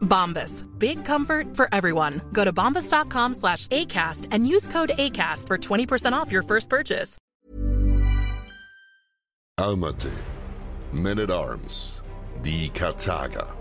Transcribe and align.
Bombas. 0.00 0.64
Big 0.78 1.04
comfort 1.04 1.56
for 1.56 1.68
everyone. 1.72 2.20
Go 2.32 2.44
to 2.44 2.52
bombas.com 2.52 3.34
slash 3.34 3.68
ACAST 3.68 4.28
and 4.32 4.46
use 4.46 4.66
code 4.66 4.90
ACAST 4.98 5.46
for 5.46 5.56
20% 5.56 6.12
off 6.12 6.32
your 6.32 6.42
first 6.42 6.68
purchase. 6.68 7.16
Armate, 9.58 10.12
Men 10.92 11.18
at 11.18 11.30
Arms, 11.30 12.02
die 12.42 12.70
Karthager. 12.70 13.54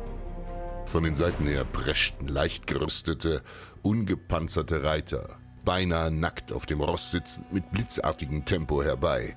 Von 0.85 1.03
den 1.03 1.15
Seiten 1.15 1.47
her 1.47 1.65
preschten 1.65 2.27
leicht 2.27 2.67
gerüstete, 2.67 3.41
ungepanzerte 3.81 4.83
Reiter, 4.83 5.37
beinahe 5.65 6.11
nackt 6.11 6.53
auf 6.53 6.65
dem 6.65 6.81
Ross 6.81 7.11
sitzend 7.11 7.51
mit 7.51 7.71
blitzartigem 7.71 8.45
Tempo 8.45 8.83
herbei. 8.83 9.35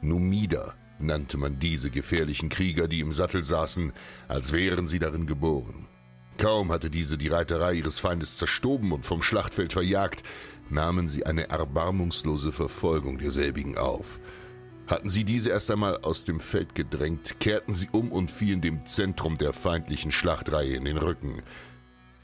Numider 0.00 0.74
nannte 1.00 1.36
man 1.38 1.58
diese 1.58 1.90
gefährlichen 1.90 2.48
Krieger, 2.48 2.86
die 2.86 3.00
im 3.00 3.12
Sattel 3.12 3.42
saßen, 3.42 3.92
als 4.28 4.52
wären 4.52 4.86
sie 4.86 5.00
darin 5.00 5.26
geboren. 5.26 5.88
Kaum 6.40 6.72
hatte 6.72 6.88
diese 6.88 7.18
die 7.18 7.28
Reiterei 7.28 7.74
ihres 7.74 7.98
Feindes 7.98 8.38
zerstoben 8.38 8.92
und 8.92 9.04
vom 9.04 9.20
Schlachtfeld 9.20 9.74
verjagt, 9.74 10.22
nahmen 10.70 11.06
sie 11.06 11.26
eine 11.26 11.50
erbarmungslose 11.50 12.50
Verfolgung 12.50 13.18
derselbigen 13.18 13.76
auf. 13.76 14.20
Hatten 14.86 15.10
sie 15.10 15.24
diese 15.24 15.50
erst 15.50 15.70
einmal 15.70 15.98
aus 15.98 16.24
dem 16.24 16.40
Feld 16.40 16.74
gedrängt, 16.74 17.40
kehrten 17.40 17.74
sie 17.74 17.90
um 17.92 18.10
und 18.10 18.30
fielen 18.30 18.62
dem 18.62 18.86
Zentrum 18.86 19.36
der 19.36 19.52
feindlichen 19.52 20.12
Schlachtreihe 20.12 20.76
in 20.76 20.86
den 20.86 20.96
Rücken. 20.96 21.42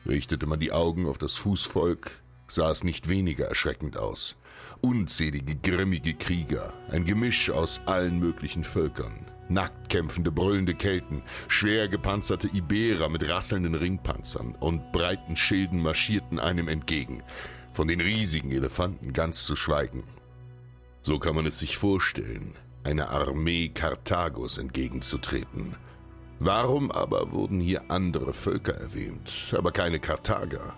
Richtete 0.07 0.47
man 0.47 0.61
die 0.61 0.73
Augen 0.73 1.07
auf 1.07 1.19
das 1.19 1.35
Fußvolk, 1.37 2.23
sah 2.49 2.71
es 2.71 2.85
nicht 2.85 3.09
weniger 3.09 3.45
erschreckend 3.45 3.99
aus. 3.99 4.37
Unzählige 4.81 5.57
grimmige 5.57 6.15
Krieger, 6.15 6.73
ein 6.89 7.05
Gemisch 7.05 7.51
aus 7.51 7.83
allen 7.85 8.19
möglichen 8.19 8.65
Völkern, 8.65 9.31
nackt 9.49 9.89
kämpfende, 9.89 10.33
brüllende 10.33 10.75
Kelten, 10.75 11.23
schwer 11.49 11.89
gepanzerte 11.89 12.49
Iberer 12.49 13.09
mit 13.09 13.29
rasselnden 13.29 13.75
Ringpanzern 13.75 14.55
und 14.59 14.93
breiten 14.93 15.37
Schilden 15.37 15.83
marschierten 15.83 16.39
einem 16.39 16.69
entgegen, 16.69 17.23
von 17.73 17.89
den 17.89 18.01
riesigen 18.01 18.51
Elefanten 18.51 19.13
ganz 19.13 19.45
zu 19.45 19.57
schweigen. 19.57 20.05
So 21.03 21.19
kann 21.19 21.35
man 21.35 21.47
es 21.47 21.59
sich 21.59 21.77
vorstellen, 21.77 22.53
einer 22.85 23.11
Armee 23.11 23.69
Karthagos 23.69 24.59
entgegenzutreten. 24.59 25.77
Warum 26.39 26.91
aber 26.91 27.33
wurden 27.33 27.61
hier 27.61 27.91
andere 27.91 28.33
Völker 28.33 28.75
erwähnt, 28.75 29.55
aber 29.57 29.73
keine 29.73 30.01
Karthager? 30.01 30.75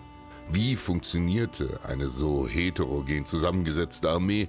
Wie 0.51 0.75
funktionierte 0.75 1.79
eine 1.83 2.09
so 2.09 2.47
heterogen 2.47 3.25
zusammengesetzte 3.25 4.09
Armee 4.09 4.47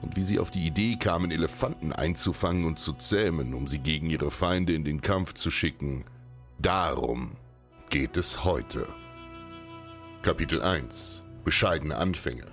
und 0.00 0.16
wie 0.16 0.22
sie 0.22 0.38
auf 0.38 0.50
die 0.50 0.66
Idee 0.66 0.96
kamen, 0.96 1.30
Elefanten 1.30 1.92
einzufangen 1.92 2.64
und 2.64 2.78
zu 2.78 2.92
zähmen, 2.92 3.54
um 3.54 3.68
sie 3.68 3.78
gegen 3.78 4.10
ihre 4.10 4.30
Feinde 4.30 4.72
in 4.72 4.84
den 4.84 5.00
Kampf 5.00 5.34
zu 5.34 5.50
schicken, 5.50 6.04
darum 6.58 7.32
geht 7.90 8.16
es 8.16 8.44
heute. 8.44 8.86
Kapitel 10.22 10.62
1 10.62 11.22
Bescheidene 11.44 11.96
Anfänge 11.96 12.46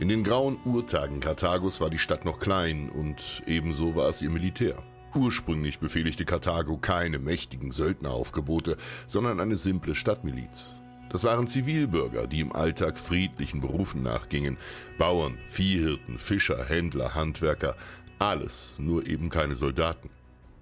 in 0.00 0.08
den 0.08 0.22
grauen 0.22 0.58
Urtagen 0.64 1.18
Karthagos 1.18 1.80
war 1.80 1.90
die 1.90 1.98
Stadt 1.98 2.24
noch 2.24 2.38
klein 2.38 2.88
und 2.88 3.42
ebenso 3.46 3.96
war 3.96 4.08
es 4.08 4.22
ihr 4.22 4.30
Militär. 4.30 4.80
Ursprünglich 5.12 5.80
befehligte 5.80 6.24
Karthago 6.24 6.76
keine 6.76 7.18
mächtigen 7.18 7.72
Söldneraufgebote, 7.72 8.76
sondern 9.08 9.40
eine 9.40 9.56
simple 9.56 9.96
Stadtmiliz. 9.96 10.80
Das 11.10 11.24
waren 11.24 11.46
Zivilbürger, 11.46 12.26
die 12.26 12.40
im 12.40 12.52
Alltag 12.54 12.98
friedlichen 12.98 13.60
Berufen 13.60 14.02
nachgingen. 14.02 14.58
Bauern, 14.98 15.38
Viehhirten, 15.46 16.18
Fischer, 16.18 16.64
Händler, 16.64 17.14
Handwerker, 17.14 17.76
alles, 18.18 18.76
nur 18.78 19.06
eben 19.06 19.30
keine 19.30 19.54
Soldaten. 19.54 20.10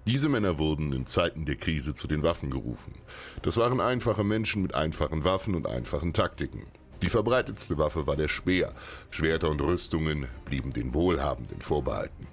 Diese 0.05 0.29
Männer 0.29 0.57
wurden 0.57 0.93
in 0.93 1.05
Zeiten 1.05 1.43
der 1.43 1.57
Krise 1.57 1.93
zu 1.93 2.07
den 2.07 2.23
Waffen 2.23 2.49
gerufen. 2.49 2.93
Das 3.41 3.57
waren 3.57 3.81
einfache 3.81 4.23
Menschen 4.23 4.61
mit 4.61 4.73
einfachen 4.73 5.25
Waffen 5.25 5.53
und 5.53 5.67
einfachen 5.67 6.13
Taktiken. 6.13 6.65
Die 7.01 7.09
verbreitetste 7.09 7.77
Waffe 7.77 8.07
war 8.07 8.15
der 8.15 8.29
Speer. 8.29 8.73
Schwerter 9.09 9.49
und 9.49 9.61
Rüstungen 9.61 10.27
blieben 10.45 10.71
den 10.71 10.93
Wohlhabenden 10.93 11.59
vorbehalten. 11.59 12.27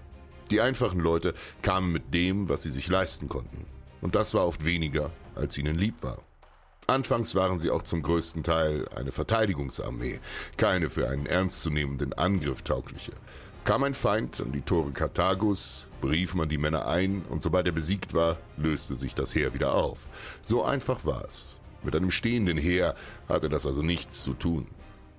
Die 0.52 0.60
einfachen 0.60 1.00
Leute 1.00 1.34
kamen 1.62 1.92
mit 1.92 2.14
dem, 2.14 2.48
was 2.48 2.62
sie 2.62 2.70
sich 2.70 2.86
leisten 2.86 3.28
konnten. 3.28 3.66
Und 4.00 4.14
das 4.14 4.34
war 4.34 4.46
oft 4.46 4.64
weniger, 4.64 5.10
als 5.34 5.58
ihnen 5.58 5.76
lieb 5.76 5.96
war. 6.02 6.18
Anfangs 6.86 7.34
waren 7.34 7.58
sie 7.58 7.70
auch 7.70 7.82
zum 7.82 8.02
größten 8.02 8.42
Teil 8.42 8.86
eine 8.94 9.10
Verteidigungsarmee, 9.10 10.20
keine 10.58 10.90
für 10.90 11.08
einen 11.08 11.24
ernstzunehmenden 11.24 12.12
Angriff 12.12 12.62
taugliche. 12.62 13.12
Kam 13.64 13.84
ein 13.84 13.94
Feind 13.94 14.42
an 14.42 14.52
die 14.52 14.60
Tore 14.60 14.92
Karthagos, 14.92 15.86
berief 16.02 16.34
man 16.34 16.50
die 16.50 16.58
Männer 16.58 16.86
ein 16.86 17.22
und 17.30 17.42
sobald 17.42 17.66
er 17.66 17.72
besiegt 17.72 18.12
war, 18.12 18.36
löste 18.58 18.96
sich 18.96 19.14
das 19.14 19.34
Heer 19.34 19.54
wieder 19.54 19.74
auf. 19.74 20.08
So 20.42 20.62
einfach 20.62 21.06
war 21.06 21.24
es. 21.24 21.60
Mit 21.82 21.96
einem 21.96 22.10
stehenden 22.10 22.58
Heer 22.58 22.94
hatte 23.28 23.48
das 23.48 23.64
also 23.64 23.80
nichts 23.80 24.22
zu 24.22 24.34
tun. 24.34 24.66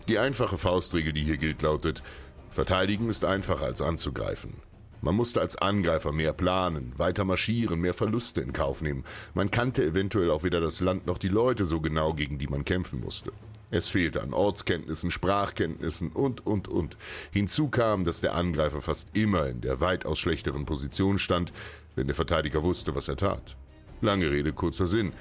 Die 0.08 0.20
einfache 0.20 0.60
Faustregel, 0.60 1.14
die 1.14 1.24
hier 1.24 1.38
gilt, 1.38 1.64
lautet, 1.64 2.04
verteidigen 2.52 3.10
ist 3.10 3.26
einfacher 3.26 3.66
als 3.66 3.82
anzugreifen. 3.82 4.54
Man 5.02 5.16
musste 5.16 5.42
als 5.42 5.56
Angreifer 5.56 6.12
mehr 6.12 6.34
planen, 6.34 6.94
weiter 6.98 7.26
marschieren, 7.26 7.82
mehr 7.82 7.94
Verluste 7.94 8.42
in 8.42 8.54
Kauf 8.54 8.82
nehmen. 8.82 9.04
Man 9.34 9.52
kannte 9.52 9.84
eventuell 9.84 10.32
auch 10.32 10.44
weder 10.44 10.62
das 10.62 10.80
Land 10.82 11.06
noch 11.06 11.18
die 11.18 11.28
Leute 11.28 11.66
so 11.66 11.82
genau, 11.82 12.14
gegen 12.14 12.40
die 12.40 12.48
man 12.48 12.66
kämpfen 12.66 13.02
musste. 13.02 13.32
Es 13.72 13.90
fehlte 13.90 14.22
an 14.22 14.34
Ortskenntnissen, 14.34 15.12
Sprachkenntnissen 15.12 16.10
und, 16.10 16.46
und, 16.46 16.68
und. 16.68 16.98
Hinzu 17.32 17.70
kam, 17.70 18.06
dass 18.06 18.22
der 18.22 18.36
Angreifer 18.36 18.82
fast 18.82 19.16
immer 19.16 19.48
in 19.48 19.62
der 19.62 19.82
weitaus 19.82 20.20
schlechteren 20.20 20.66
Position 20.66 21.20
stand, 21.20 21.52
wenn 21.96 22.08
der 22.08 22.16
Verteidiger 22.16 22.64
wusste, 22.64 22.96
was 22.96 23.08
er 23.08 23.18
tat. 23.18 23.58
Lange 24.02 24.30
Rede, 24.32 24.54
kurzer 24.54 24.88
Sinn. 24.88 25.14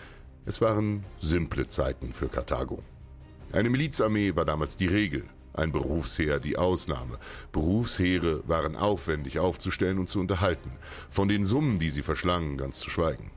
Es 0.46 0.60
waren 0.60 1.04
simple 1.18 1.68
Zeiten 1.68 2.12
für 2.12 2.28
Karthago. 2.28 2.82
Eine 3.52 3.70
Milizarmee 3.70 4.36
war 4.36 4.44
damals 4.44 4.76
die 4.76 4.88
Regel, 4.88 5.24
ein 5.54 5.72
Berufsheer 5.72 6.40
die 6.40 6.58
Ausnahme. 6.58 7.18
Berufsheere 7.52 8.46
waren 8.46 8.76
aufwendig 8.76 9.38
aufzustellen 9.38 9.98
und 9.98 10.08
zu 10.08 10.20
unterhalten, 10.20 10.72
von 11.08 11.28
den 11.28 11.44
Summen, 11.44 11.78
die 11.78 11.90
sie 11.90 12.02
verschlangen, 12.02 12.58
ganz 12.58 12.78
zu 12.78 12.90
schweigen. 12.90 13.30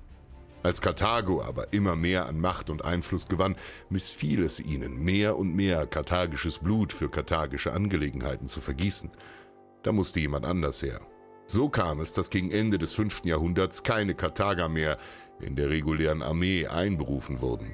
Als 0.63 0.81
Karthago 0.81 1.41
aber 1.41 1.71
immer 1.71 1.95
mehr 1.95 2.25
an 2.25 2.41
Macht 2.41 2.69
und 2.69 2.83
Einfluss 2.83 3.27
gewann, 3.27 3.55
missfiel 3.89 4.43
es 4.43 4.59
ihnen, 4.59 5.03
mehr 5.03 5.37
und 5.37 5.55
mehr 5.55 5.85
karthagisches 5.85 6.57
Blut 6.57 6.91
für 6.91 7.09
karthagische 7.09 7.71
Angelegenheiten 7.71 8.47
zu 8.47 8.59
vergießen. 8.59 9.11
Da 9.83 9.91
musste 9.93 10.19
jemand 10.19 10.45
anders 10.45 10.81
her. 10.81 10.99
So 11.45 11.69
kam 11.69 12.01
es, 12.01 12.11
dass 12.11 12.29
gegen 12.29 12.51
Ende 12.51 12.77
des 12.77 12.93
5. 12.93 13.23
Jahrhunderts 13.23 13.83
keine 13.83 14.15
Karthager 14.15 14.67
mehr 14.67 14.97
in 15.39 15.55
der 15.55 15.69
regulären 15.69 16.21
Armee 16.21 16.67
einberufen 16.67 17.39
wurden. 17.39 17.73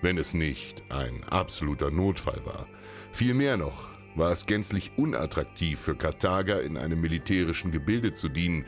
Wenn 0.00 0.16
es 0.16 0.32
nicht 0.32 0.82
ein 0.90 1.24
absoluter 1.24 1.90
Notfall 1.90 2.40
war. 2.46 2.66
Viel 3.14 3.34
mehr 3.34 3.56
noch, 3.56 3.90
war 4.16 4.32
es 4.32 4.44
gänzlich 4.44 4.90
unattraktiv 4.96 5.78
für 5.78 5.94
Karthager 5.94 6.64
in 6.64 6.76
einem 6.76 7.00
militärischen 7.00 7.70
Gebilde 7.70 8.12
zu 8.12 8.28
dienen, 8.28 8.64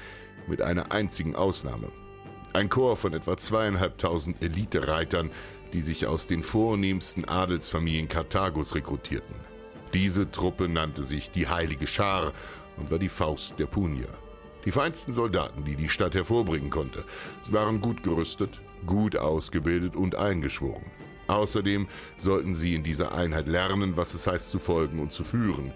mit 0.46 0.62
einer 0.62 0.92
einzigen 0.92 1.34
Ausnahme. 1.34 1.90
Ein 2.52 2.68
Chor 2.68 2.96
von 2.96 3.12
etwa 3.12 3.36
zweieinhalbtausend 3.36 4.40
Elitereitern, 4.40 5.32
die 5.72 5.82
sich 5.82 6.06
aus 6.06 6.28
den 6.28 6.44
vornehmsten 6.44 7.24
Adelsfamilien 7.24 8.06
Karthagos 8.06 8.76
rekrutierten. 8.76 9.34
Diese 9.92 10.30
Truppe 10.30 10.68
nannte 10.68 11.02
sich 11.02 11.32
die 11.32 11.48
Heilige 11.48 11.88
Schar 11.88 12.32
und 12.76 12.92
war 12.92 13.00
die 13.00 13.08
Faust 13.08 13.58
der 13.58 13.66
Punier. 13.66 14.10
Die 14.64 14.70
feinsten 14.70 15.12
Soldaten, 15.12 15.64
die 15.64 15.74
die 15.74 15.88
Stadt 15.88 16.14
hervorbringen 16.14 16.70
konnte. 16.70 17.04
Sie 17.40 17.52
waren 17.52 17.80
gut 17.80 18.04
gerüstet, 18.04 18.60
gut 18.86 19.16
ausgebildet 19.16 19.96
und 19.96 20.14
eingeschworen. 20.14 20.84
Außerdem 21.28 21.88
sollten 22.16 22.54
sie 22.54 22.74
in 22.74 22.82
dieser 22.82 23.14
Einheit 23.14 23.48
lernen, 23.48 23.96
was 23.96 24.14
es 24.14 24.26
heißt 24.26 24.50
zu 24.50 24.58
folgen 24.58 24.98
und 25.00 25.12
zu 25.12 25.24
führen. 25.24 25.72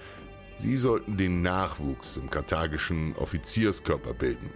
Sie 0.59 0.77
sollten 0.77 1.17
den 1.17 1.43
Nachwuchs 1.43 2.17
im 2.17 2.29
karthagischen 2.29 3.15
Offizierskörper 3.17 4.15
bilden. 4.15 4.51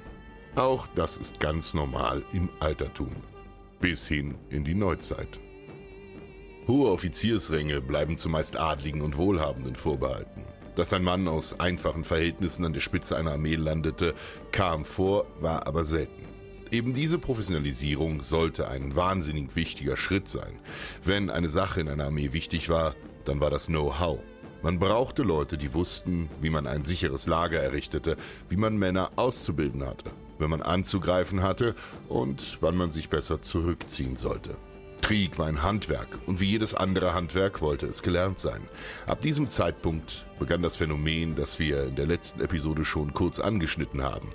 Auch 0.55 0.87
das 0.95 1.17
ist 1.17 1.41
ganz 1.41 1.75
normal 1.75 2.23
im 2.33 2.49
Altertum. 2.61 3.11
Bis 3.81 4.07
hin 4.07 4.37
in 4.51 4.65
die 4.65 4.75
Neuzeit. 4.75 5.41
Hohe 6.69 6.91
Offiziersränge 6.91 7.81
bleiben 7.81 8.17
zumeist 8.17 8.57
Adligen 8.57 9.03
und 9.03 9.17
Wohlhabenden 9.17 9.77
vorbehalten. 9.77 10.45
Dass 10.77 10.93
ein 10.93 11.05
Mann 11.05 11.29
aus 11.29 11.59
einfachen 11.61 12.05
Verhältnissen 12.05 12.65
an 12.65 12.73
der 12.73 12.81
Spitze 12.81 13.17
einer 13.17 13.33
Armee 13.33 13.57
landete, 13.57 14.15
kam 14.51 14.85
vor, 14.85 15.27
war 15.41 15.67
aber 15.67 15.85
selten. 15.85 16.34
Eben 16.75 16.93
diese 16.93 17.21
Professionalisierung 17.21 18.25
sollte 18.25 18.67
ein 18.67 18.97
wahnsinnig 18.97 19.55
wichtiger 19.55 19.97
Schritt 19.97 20.29
sein. 20.29 20.59
Wenn 21.05 21.31
eine 21.31 21.49
Sache 21.49 21.81
in 21.81 21.89
einer 21.89 22.07
Armee 22.07 22.33
wichtig 22.33 22.69
war, 22.69 22.97
dann 23.25 23.39
war 23.39 23.49
das 23.49 23.67
Know-how. 23.67 24.19
Man 24.61 24.81
brauchte 24.81 25.23
Leute, 25.23 25.57
die 25.57 25.73
wussten, 25.73 26.29
wie 26.41 26.51
man 26.51 26.67
ein 26.67 26.85
sicheres 26.85 27.29
Lager 27.29 27.63
errichtete, 27.63 28.17
wie 28.49 28.57
man 28.57 28.77
Männer 28.77 29.13
auszubilden 29.15 29.87
hatte, 29.87 30.11
wenn 30.41 30.51
man 30.51 30.63
anzugreifen 30.63 31.45
hatte 31.45 31.77
und 32.09 32.59
wann 32.61 32.77
man 32.77 32.91
sich 32.91 33.09
besser 33.09 33.41
zurückziehen 33.41 34.17
sollte. 34.17 34.57
Krieg 35.01 35.39
war 35.39 35.47
ein 35.47 35.63
Handwerk 35.63 36.19
und 36.27 36.41
wie 36.41 36.47
jedes 36.47 36.75
andere 36.75 37.15
Handwerk 37.15 37.61
wollte 37.61 37.87
es 37.87 38.03
gelernt 38.03 38.41
sein. 38.41 38.63
Ab 39.07 39.21
diesem 39.21 39.49
Zeitpunkt 39.49 40.25
begann 40.41 40.63
das 40.63 40.77
Phänomen, 40.77 41.37
das 41.37 41.59
wir 41.59 41.85
in 41.85 41.95
der 41.95 42.07
letzten 42.07 42.41
Episode 42.41 42.85
schon 42.85 43.13
kurz 43.13 43.39
angeschnitten 43.39 44.03
haben. 44.03 44.31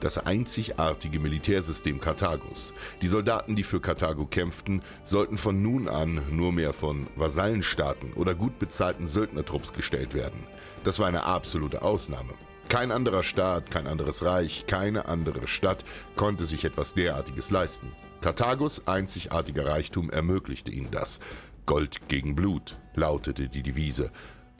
Das 0.00 0.16
einzigartige 0.16 1.20
Militärsystem 1.20 2.00
Karthagos. 2.00 2.72
Die 3.02 3.08
Soldaten, 3.08 3.54
die 3.54 3.62
für 3.62 3.80
Karthago 3.80 4.24
kämpften, 4.24 4.80
sollten 5.04 5.36
von 5.36 5.62
nun 5.62 5.88
an 5.88 6.22
nur 6.30 6.52
mehr 6.52 6.72
von 6.72 7.06
Vasallenstaaten 7.16 8.14
oder 8.14 8.34
gut 8.34 8.58
bezahlten 8.58 9.06
Söldnertrupps 9.06 9.74
gestellt 9.74 10.14
werden. 10.14 10.40
Das 10.84 10.98
war 10.98 11.06
eine 11.06 11.24
absolute 11.24 11.82
Ausnahme. 11.82 12.32
Kein 12.70 12.92
anderer 12.92 13.22
Staat, 13.22 13.70
kein 13.70 13.86
anderes 13.86 14.24
Reich, 14.24 14.64
keine 14.66 15.06
andere 15.06 15.46
Stadt 15.46 15.84
konnte 16.16 16.46
sich 16.46 16.64
etwas 16.64 16.94
derartiges 16.94 17.50
leisten. 17.50 17.92
Karthagos 18.22 18.86
einzigartiger 18.86 19.66
Reichtum 19.66 20.08
ermöglichte 20.08 20.70
ihnen 20.70 20.90
das. 20.90 21.20
Gold 21.66 22.08
gegen 22.08 22.34
Blut 22.34 22.78
lautete 22.94 23.48
die 23.48 23.62
Devise, 23.62 24.10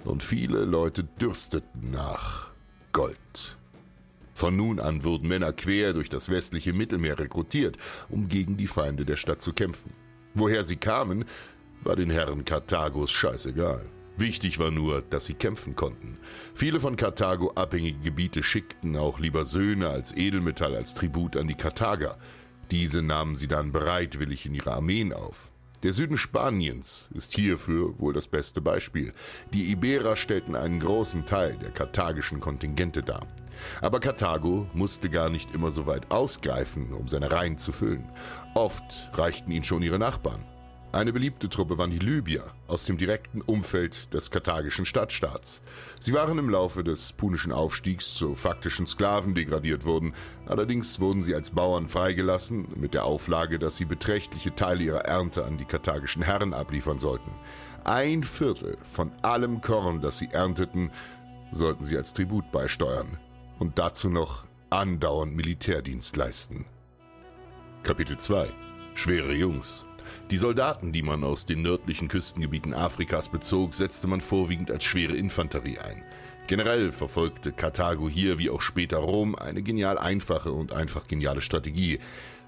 und 0.05 0.23
viele 0.23 0.65
Leute 0.65 1.05
dürsteten 1.05 1.91
nach 1.91 2.51
Gold. 2.93 3.60
Von 4.35 4.57
nun 4.57 4.81
an 4.81 5.05
wurden 5.05 5.29
Männer 5.29 5.53
quer 5.53 5.93
durch 5.93 6.09
das 6.09 6.31
westliche 6.31 6.73
Mittelmeer 6.73 7.19
rekrutiert, 7.19 7.77
um 8.09 8.29
gegen 8.29 8.57
die 8.57 8.67
Feinde 8.67 9.05
der 9.05 9.17
Stadt 9.17 9.43
zu 9.43 9.53
kämpfen. 9.53 9.93
Woher 10.35 10.65
sie 10.65 10.77
kamen, 10.77 11.25
war 11.83 11.97
den 11.97 12.11
Herren 12.11 12.45
Karthagos 12.45 13.11
scheißegal. 13.11 13.85
Wichtig 14.17 14.59
war 14.59 14.71
nur, 14.71 15.03
dass 15.03 15.25
sie 15.25 15.35
kämpfen 15.35 15.75
konnten. 15.77 16.19
Viele 16.55 16.79
von 16.79 16.97
Karthago 16.97 17.53
abhängige 17.55 18.01
Gebiete 18.01 18.43
schickten 18.43 18.97
auch 18.97 19.19
lieber 19.19 19.45
Söhne 19.45 19.89
als 19.89 20.15
Edelmetall 20.15 20.77
als 20.77 20.95
Tribut 20.95 21.37
an 21.37 21.49
die 21.49 21.55
Karthager. 21.55 22.19
Diese 22.71 23.03
nahmen 23.03 23.35
sie 23.35 23.49
dann 23.49 23.73
bereitwillig 23.73 24.47
in 24.47 24.55
ihre 24.55 24.73
Armeen 24.73 25.13
auf. 25.13 25.51
Der 25.83 25.95
Süden 25.95 26.19
Spaniens 26.19 27.09
ist 27.15 27.35
hierfür 27.35 27.99
wohl 27.99 28.13
das 28.13 28.27
beste 28.27 28.61
Beispiel. 28.61 29.15
Die 29.55 29.71
Iberer 29.71 30.15
stellten 30.15 30.55
einen 30.55 30.79
großen 30.79 31.25
Teil 31.25 31.57
der 31.57 31.71
karthagischen 31.71 32.39
Kontingente 32.39 33.03
dar. 33.03 33.27
Aber 33.81 33.99
Karthago 33.99 34.67
musste 34.75 35.09
gar 35.09 35.31
nicht 35.31 35.55
immer 35.55 35.71
so 35.71 35.87
weit 35.87 36.11
ausgreifen, 36.11 36.93
um 36.93 37.09
seine 37.09 37.33
Reihen 37.33 37.57
zu 37.57 37.73
füllen. 37.73 38.05
Oft 38.55 39.11
reichten 39.15 39.51
ihnen 39.51 39.65
schon 39.65 39.83
ihre 39.83 39.99
Nachbarn. 39.99 40.45
Eine 40.93 41.13
beliebte 41.13 41.49
Truppe 41.49 41.79
waren 41.79 41.93
die 41.93 42.01
Libyer 42.01 42.53
aus 42.67 42.85
dem 42.85 42.99
direkten 42.99 43.43
Umfeld 43.43 44.13
des 44.13 44.33
karthagischen 44.33 44.85
Stadtstaats. 44.85 45.63
Sie 46.01 46.13
waren 46.13 46.37
im 46.37 46.51
Laufe 46.51 46.83
des 46.83 47.13
punischen 47.13 47.53
Aufstiegs 47.53 48.15
zu 48.15 48.35
faktischen 48.35 48.89
Sklaven 48.89 49.37
degradiert 49.37 49.85
worden, 49.85 50.15
allerdings 50.47 50.99
wurden 50.99 51.23
sie 51.23 51.33
als 51.33 51.53
Bauern 51.53 51.87
freigelassen, 51.87 52.67
mit 52.75 52.93
der 52.93 53.05
Auflage, 53.05 53.61
dass 53.61 53.77
sie 53.77 53.85
beträchtliche 53.85 54.53
Teile 54.57 54.83
ihrer 54.83 55.05
Ernte 55.05 55.45
an 55.45 55.59
die 55.59 55.65
karthagischen 55.65 56.23
Herren 56.23 56.53
abliefern 56.53 56.99
sollten. 56.99 57.31
Ein 57.85 58.25
Viertel 58.25 58.77
von 58.83 59.13
allem 59.23 59.61
Korn, 59.61 60.01
das 60.01 60.19
sie 60.19 60.31
ernteten, 60.33 60.91
sollten 61.53 61.85
sie 61.85 61.97
als 61.97 62.15
Tribut 62.15 62.51
beisteuern 62.51 63.17
und 63.61 63.79
dazu 63.79 64.11
noch 64.11 64.43
andauernd 64.71 65.37
Militärdienst 65.37 66.17
leisten. 66.17 66.67
Kapitel 67.85 68.19
2 68.19 68.53
Schwere 68.95 69.33
Jungs 69.33 69.87
die 70.31 70.37
Soldaten, 70.37 70.93
die 70.93 71.03
man 71.03 71.25
aus 71.25 71.47
den 71.47 71.63
nördlichen 71.63 72.09
Küstengebieten 72.09 72.75
Afrikas 72.75 73.29
bezog, 73.29 73.75
setzte 73.75 74.09
man 74.09 74.21
vorwiegend 74.21 74.71
als 74.71 74.85
schwere 74.85 75.17
Infanterie 75.17 75.79
ein. 75.79 76.05
Generell 76.47 76.91
verfolgte 76.91 77.53
Karthago 77.53 78.09
hier 78.09 78.39
wie 78.39 78.51
auch 78.51 78.61
später 78.61 78.99
Rom 78.99 79.37
eine 79.37 79.63
genial 79.63 79.99
einfache 79.99 80.51
und 80.51 80.73
einfach 80.73 81.07
geniale 81.07 81.43
Strategie. 81.43 82.01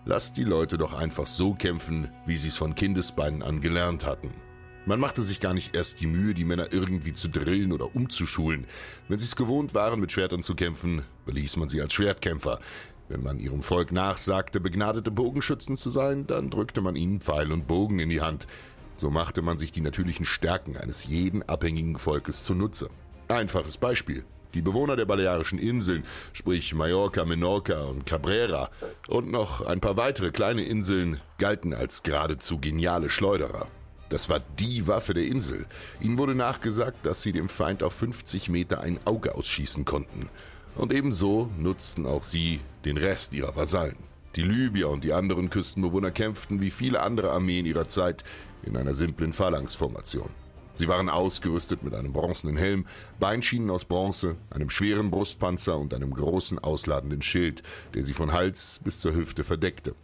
Lasst 0.04 0.36
die 0.36 0.44
Leute 0.44 0.78
doch 0.78 0.94
einfach 0.94 1.28
so 1.28 1.54
kämpfen, 1.54 2.08
wie 2.26 2.36
sie 2.36 2.48
es 2.48 2.56
von 2.56 2.74
Kindesbeinen 2.74 3.42
an 3.42 3.60
gelernt 3.60 4.04
hatten. 4.04 4.32
Man 4.84 4.98
machte 4.98 5.22
sich 5.22 5.38
gar 5.38 5.54
nicht 5.54 5.76
erst 5.76 6.00
die 6.00 6.08
Mühe, 6.08 6.34
die 6.34 6.44
Männer 6.44 6.72
irgendwie 6.72 7.12
zu 7.12 7.28
drillen 7.28 7.70
oder 7.70 7.94
umzuschulen. 7.94 8.66
Wenn 9.06 9.18
sie 9.18 9.26
es 9.26 9.36
gewohnt 9.36 9.74
waren, 9.74 10.00
mit 10.00 10.10
Schwertern 10.10 10.42
zu 10.42 10.56
kämpfen, 10.56 11.02
beließ 11.24 11.56
man 11.56 11.68
sie 11.68 11.80
als 11.80 11.92
Schwertkämpfer. 11.92 12.58
Wenn 13.08 13.22
man 13.22 13.38
ihrem 13.38 13.62
Volk 13.62 13.92
nachsagte, 13.92 14.60
begnadete 14.60 15.10
Bogenschützen 15.10 15.76
zu 15.76 15.90
sein, 15.90 16.26
dann 16.26 16.50
drückte 16.50 16.80
man 16.80 16.96
ihnen 16.96 17.20
Pfeil 17.20 17.52
und 17.52 17.66
Bogen 17.66 17.98
in 17.98 18.08
die 18.08 18.20
Hand. 18.20 18.46
So 18.94 19.10
machte 19.10 19.42
man 19.42 19.58
sich 19.58 19.72
die 19.72 19.80
natürlichen 19.80 20.24
Stärken 20.24 20.76
eines 20.76 21.04
jeden 21.04 21.42
abhängigen 21.42 21.98
Volkes 21.98 22.44
zunutze. 22.44 22.88
Einfaches 23.28 23.76
Beispiel. 23.76 24.24
Die 24.54 24.60
Bewohner 24.60 24.96
der 24.96 25.06
Balearischen 25.06 25.58
Inseln, 25.58 26.04
sprich 26.34 26.74
Mallorca, 26.74 27.24
Menorca 27.24 27.84
und 27.84 28.04
Cabrera 28.04 28.70
und 29.08 29.30
noch 29.30 29.62
ein 29.62 29.80
paar 29.80 29.96
weitere 29.96 30.30
kleine 30.30 30.62
Inseln 30.62 31.20
galten 31.38 31.72
als 31.72 32.02
geradezu 32.02 32.58
geniale 32.58 33.08
Schleuderer. 33.08 33.68
Das 34.10 34.28
war 34.28 34.40
die 34.58 34.86
Waffe 34.86 35.14
der 35.14 35.24
Insel. 35.24 35.64
Ihnen 36.00 36.18
wurde 36.18 36.34
nachgesagt, 36.34 37.06
dass 37.06 37.22
sie 37.22 37.32
dem 37.32 37.48
Feind 37.48 37.82
auf 37.82 37.94
50 37.94 38.50
Meter 38.50 38.82
ein 38.82 39.00
Auge 39.06 39.34
ausschießen 39.34 39.86
konnten. 39.86 40.28
Und 40.74 40.92
ebenso 40.92 41.50
nutzten 41.58 42.06
auch 42.06 42.24
sie 42.24 42.60
den 42.84 42.96
Rest 42.96 43.34
ihrer 43.34 43.54
Vasallen. 43.54 43.96
Die 44.36 44.42
Libyer 44.42 44.88
und 44.88 45.04
die 45.04 45.12
anderen 45.12 45.50
Küstenbewohner 45.50 46.10
kämpften 46.10 46.62
wie 46.62 46.70
viele 46.70 47.02
andere 47.02 47.30
Armeen 47.30 47.66
ihrer 47.66 47.88
Zeit 47.88 48.24
in 48.62 48.76
einer 48.76 48.94
simplen 48.94 49.32
Phalanxformation. 49.32 50.30
Sie 50.74 50.88
waren 50.88 51.10
ausgerüstet 51.10 51.82
mit 51.82 51.94
einem 51.94 52.14
bronzenen 52.14 52.56
Helm, 52.56 52.86
Beinschienen 53.20 53.70
aus 53.70 53.84
Bronze, 53.84 54.36
einem 54.48 54.70
schweren 54.70 55.10
Brustpanzer 55.10 55.78
und 55.78 55.92
einem 55.92 56.14
großen 56.14 56.58
ausladenden 56.58 57.20
Schild, 57.20 57.62
der 57.94 58.02
sie 58.02 58.14
von 58.14 58.32
Hals 58.32 58.80
bis 58.82 59.00
zur 59.00 59.14
Hüfte 59.14 59.44
verdeckte. 59.44 59.94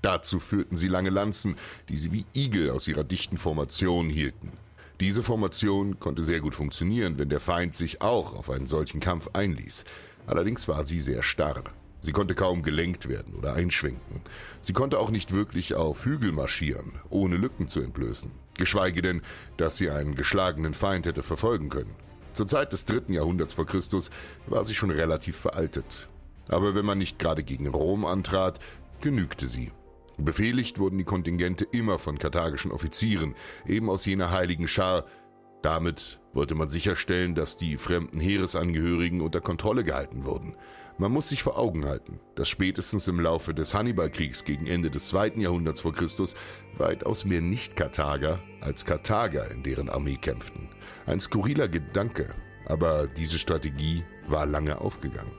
Dazu 0.00 0.38
führten 0.38 0.76
sie 0.76 0.88
lange 0.88 1.10
Lanzen, 1.10 1.56
die 1.88 1.96
sie 1.96 2.12
wie 2.12 2.24
Igel 2.36 2.70
aus 2.70 2.86
ihrer 2.86 3.04
dichten 3.04 3.36
Formation 3.36 4.08
hielten. 4.08 4.52
Diese 5.00 5.24
Formation 5.24 5.98
konnte 5.98 6.22
sehr 6.22 6.40
gut 6.40 6.54
funktionieren, 6.54 7.18
wenn 7.18 7.28
der 7.28 7.40
Feind 7.40 7.74
sich 7.74 8.02
auch 8.02 8.34
auf 8.34 8.50
einen 8.50 8.68
solchen 8.68 9.00
Kampf 9.00 9.30
einließ. 9.32 9.84
Allerdings 10.26 10.68
war 10.68 10.84
sie 10.84 11.00
sehr 11.00 11.22
starr. 11.22 11.62
Sie 12.00 12.12
konnte 12.12 12.34
kaum 12.34 12.62
gelenkt 12.62 13.08
werden 13.08 13.34
oder 13.34 13.54
einschwenken. 13.54 14.22
Sie 14.60 14.72
konnte 14.72 14.98
auch 14.98 15.10
nicht 15.10 15.32
wirklich 15.32 15.74
auf 15.74 16.04
Hügel 16.04 16.32
marschieren, 16.32 16.94
ohne 17.10 17.36
Lücken 17.36 17.68
zu 17.68 17.80
entblößen. 17.80 18.30
Geschweige 18.54 19.02
denn, 19.02 19.22
dass 19.56 19.76
sie 19.76 19.90
einen 19.90 20.14
geschlagenen 20.14 20.74
Feind 20.74 21.06
hätte 21.06 21.22
verfolgen 21.22 21.68
können. 21.68 21.94
Zur 22.32 22.48
Zeit 22.48 22.72
des 22.72 22.86
dritten 22.86 23.12
Jahrhunderts 23.12 23.54
vor 23.54 23.66
Christus 23.66 24.10
war 24.46 24.64
sie 24.64 24.74
schon 24.74 24.90
relativ 24.90 25.36
veraltet. 25.36 26.08
Aber 26.48 26.74
wenn 26.74 26.84
man 26.84 26.98
nicht 26.98 27.18
gerade 27.18 27.44
gegen 27.44 27.68
Rom 27.68 28.04
antrat, 28.04 28.58
genügte 29.00 29.46
sie. 29.46 29.70
Befehligt 30.18 30.78
wurden 30.78 30.98
die 30.98 31.04
Kontingente 31.04 31.66
immer 31.72 31.98
von 31.98 32.18
karthagischen 32.18 32.72
Offizieren, 32.72 33.34
eben 33.66 33.88
aus 33.88 34.06
jener 34.06 34.30
heiligen 34.30 34.68
Schar, 34.68 35.04
damit 35.62 36.20
wollte 36.34 36.54
man 36.54 36.68
sicherstellen, 36.68 37.34
dass 37.34 37.56
die 37.56 37.76
fremden 37.76 38.20
Heeresangehörigen 38.20 39.20
unter 39.20 39.40
Kontrolle 39.40 39.84
gehalten 39.84 40.24
wurden. 40.24 40.56
Man 40.98 41.12
muss 41.12 41.30
sich 41.30 41.42
vor 41.42 41.58
Augen 41.58 41.86
halten, 41.86 42.20
dass 42.34 42.48
spätestens 42.48 43.08
im 43.08 43.18
Laufe 43.18 43.54
des 43.54 43.74
Hannibalkriegs 43.74 44.44
gegen 44.44 44.66
Ende 44.66 44.90
des 44.90 45.08
zweiten 45.08 45.40
Jahrhunderts 45.40 45.80
vor 45.80 45.94
Christus 45.94 46.34
weitaus 46.76 47.24
mehr 47.24 47.40
Nicht-Karthager 47.40 48.40
als 48.60 48.84
Karthager 48.84 49.50
in 49.50 49.62
deren 49.62 49.88
Armee 49.88 50.16
kämpften. 50.16 50.68
Ein 51.06 51.20
skurriler 51.20 51.68
Gedanke, 51.68 52.34
Aber 52.66 53.06
diese 53.06 53.38
Strategie 53.38 54.04
war 54.28 54.46
lange 54.46 54.80
aufgegangen. 54.80 55.32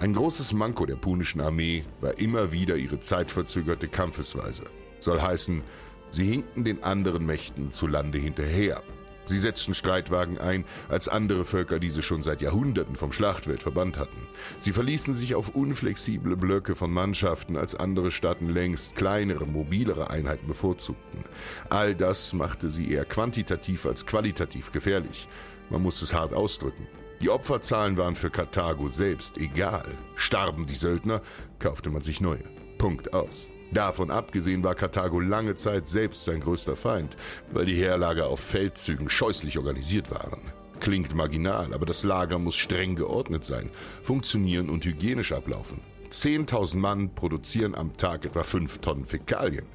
Ein 0.00 0.14
großes 0.14 0.52
Manko 0.52 0.86
der 0.86 0.96
punischen 0.96 1.40
Armee 1.40 1.84
war 2.00 2.18
immer 2.18 2.52
wieder 2.52 2.76
ihre 2.76 2.98
zeitverzögerte 2.98 3.88
Kampfesweise. 3.88 4.64
Soll 5.00 5.20
heißen, 5.20 5.62
sie 6.10 6.26
hinkten 6.26 6.64
den 6.64 6.82
anderen 6.82 7.24
Mächten 7.24 7.70
zu 7.70 7.86
Lande 7.86 8.18
hinterher. 8.18 8.82
Sie 9.24 9.38
setzten 9.38 9.74
Streitwagen 9.74 10.38
ein, 10.38 10.64
als 10.88 11.08
andere 11.08 11.44
Völker 11.44 11.78
diese 11.78 12.02
schon 12.02 12.22
seit 12.22 12.40
Jahrhunderten 12.40 12.96
vom 12.96 13.12
Schlachtfeld 13.12 13.62
verbannt 13.62 13.98
hatten. 13.98 14.26
Sie 14.58 14.72
verließen 14.72 15.14
sich 15.14 15.34
auf 15.34 15.54
unflexible 15.54 16.36
Blöcke 16.36 16.74
von 16.74 16.92
Mannschaften, 16.92 17.56
als 17.56 17.74
andere 17.74 18.10
Staaten 18.10 18.48
längst 18.48 18.96
kleinere, 18.96 19.46
mobilere 19.46 20.10
Einheiten 20.10 20.46
bevorzugten. 20.46 21.24
All 21.68 21.94
das 21.94 22.32
machte 22.32 22.70
sie 22.70 22.90
eher 22.90 23.04
quantitativ 23.04 23.86
als 23.86 24.06
qualitativ 24.06 24.72
gefährlich. 24.72 25.28
Man 25.68 25.82
muss 25.82 26.02
es 26.02 26.12
hart 26.12 26.34
ausdrücken. 26.34 26.88
Die 27.20 27.28
Opferzahlen 27.28 27.98
waren 27.98 28.16
für 28.16 28.30
Karthago 28.30 28.88
selbst 28.88 29.36
egal. 29.36 29.86
Starben 30.16 30.66
die 30.66 30.74
Söldner, 30.74 31.20
kaufte 31.58 31.90
man 31.90 32.02
sich 32.02 32.20
neue. 32.20 32.44
Punkt 32.78 33.12
aus. 33.12 33.50
Davon 33.72 34.10
abgesehen 34.10 34.64
war 34.64 34.74
Karthago 34.74 35.20
lange 35.20 35.54
Zeit 35.54 35.86
selbst 35.86 36.24
sein 36.24 36.40
größter 36.40 36.74
Feind, 36.74 37.16
weil 37.52 37.66
die 37.66 37.76
Heerlager 37.76 38.26
auf 38.26 38.40
Feldzügen 38.40 39.08
scheußlich 39.08 39.58
organisiert 39.58 40.10
waren. 40.10 40.40
Klingt 40.80 41.14
marginal, 41.14 41.72
aber 41.74 41.86
das 41.86 42.02
Lager 42.02 42.38
muss 42.38 42.56
streng 42.56 42.96
geordnet 42.96 43.44
sein, 43.44 43.70
funktionieren 44.02 44.70
und 44.70 44.84
hygienisch 44.84 45.32
ablaufen. 45.32 45.80
10.000 46.10 46.76
Mann 46.78 47.14
produzieren 47.14 47.74
am 47.76 47.96
Tag 47.96 48.24
etwa 48.24 48.42
5 48.42 48.78
Tonnen 48.78 49.06
Fäkalien, 49.06 49.66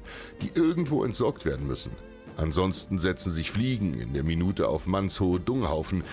die 0.42 0.50
irgendwo 0.54 1.04
entsorgt 1.04 1.46
werden 1.46 1.66
müssen. 1.66 1.92
Ansonsten 2.36 2.98
setzen 2.98 3.32
sich 3.32 3.50
Fliegen 3.50 3.98
in 3.98 4.12
der 4.12 4.24
Minute 4.24 4.68
auf 4.68 4.86
mannshohe 4.86 5.40
Dunghaufen, 5.40 6.04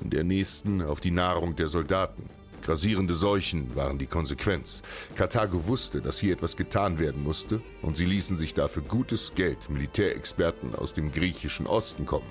in 0.00 0.10
der 0.10 0.22
nächsten 0.22 0.82
auf 0.82 1.00
die 1.00 1.10
Nahrung 1.10 1.56
der 1.56 1.68
Soldaten. 1.68 2.28
Grasierende 2.62 3.14
Seuchen 3.14 3.74
waren 3.74 3.98
die 3.98 4.06
Konsequenz. 4.06 4.82
Karthago 5.16 5.66
wusste, 5.66 6.00
dass 6.00 6.20
hier 6.20 6.32
etwas 6.32 6.56
getan 6.56 7.00
werden 7.00 7.22
musste, 7.22 7.60
und 7.82 7.96
sie 7.96 8.04
ließen 8.04 8.38
sich 8.38 8.54
dafür 8.54 8.82
gutes 8.82 9.34
Geld 9.34 9.68
Militärexperten 9.68 10.74
aus 10.76 10.94
dem 10.94 11.10
griechischen 11.10 11.66
Osten 11.66 12.06
kommen. 12.06 12.30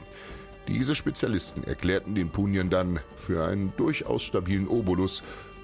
Diese 0.70 0.96
Spezialisten 0.96 1.66
erklärten 1.66 2.16
den 2.16 2.30
Puniern 2.30 2.70
dann 2.70 3.02
für 3.18 3.46
einen 3.46 3.74
durchaus 3.76 4.24
stabilen 4.24 4.70
Obolus, 4.70 5.22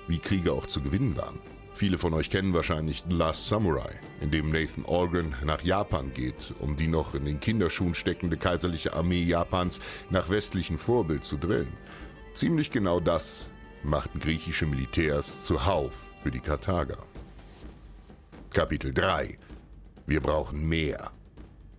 wie 0.07 0.19
Kriege 0.19 0.51
auch 0.51 0.65
zu 0.65 0.81
gewinnen 0.81 1.15
waren. 1.15 1.39
Viele 1.73 1.97
von 1.97 2.13
euch 2.13 2.29
kennen 2.29 2.53
wahrscheinlich 2.53 3.03
The 3.07 3.15
Last 3.15 3.47
Samurai, 3.47 4.01
in 4.19 4.31
dem 4.31 4.49
Nathan 4.51 4.83
Organ 4.83 5.35
nach 5.45 5.61
Japan 5.61 6.11
geht, 6.13 6.53
um 6.59 6.75
die 6.75 6.87
noch 6.87 7.13
in 7.13 7.23
den 7.23 7.39
Kinderschuhen 7.39 7.93
steckende 7.93 8.35
kaiserliche 8.35 8.93
Armee 8.93 9.21
Japans 9.21 9.79
nach 10.09 10.29
westlichem 10.29 10.77
Vorbild 10.77 11.23
zu 11.23 11.37
drillen. 11.37 11.71
Ziemlich 12.33 12.71
genau 12.71 12.99
das 12.99 13.49
machten 13.87 14.19
griechische 14.19 14.65
Militärs 14.65 15.45
zuhauf 15.45 16.09
für 16.21 16.29
die 16.29 16.41
Karthager. 16.41 16.97
Kapitel 18.51 18.93
3 18.93 19.37
Wir 20.05 20.19
brauchen 20.19 20.67
mehr. 20.67 21.11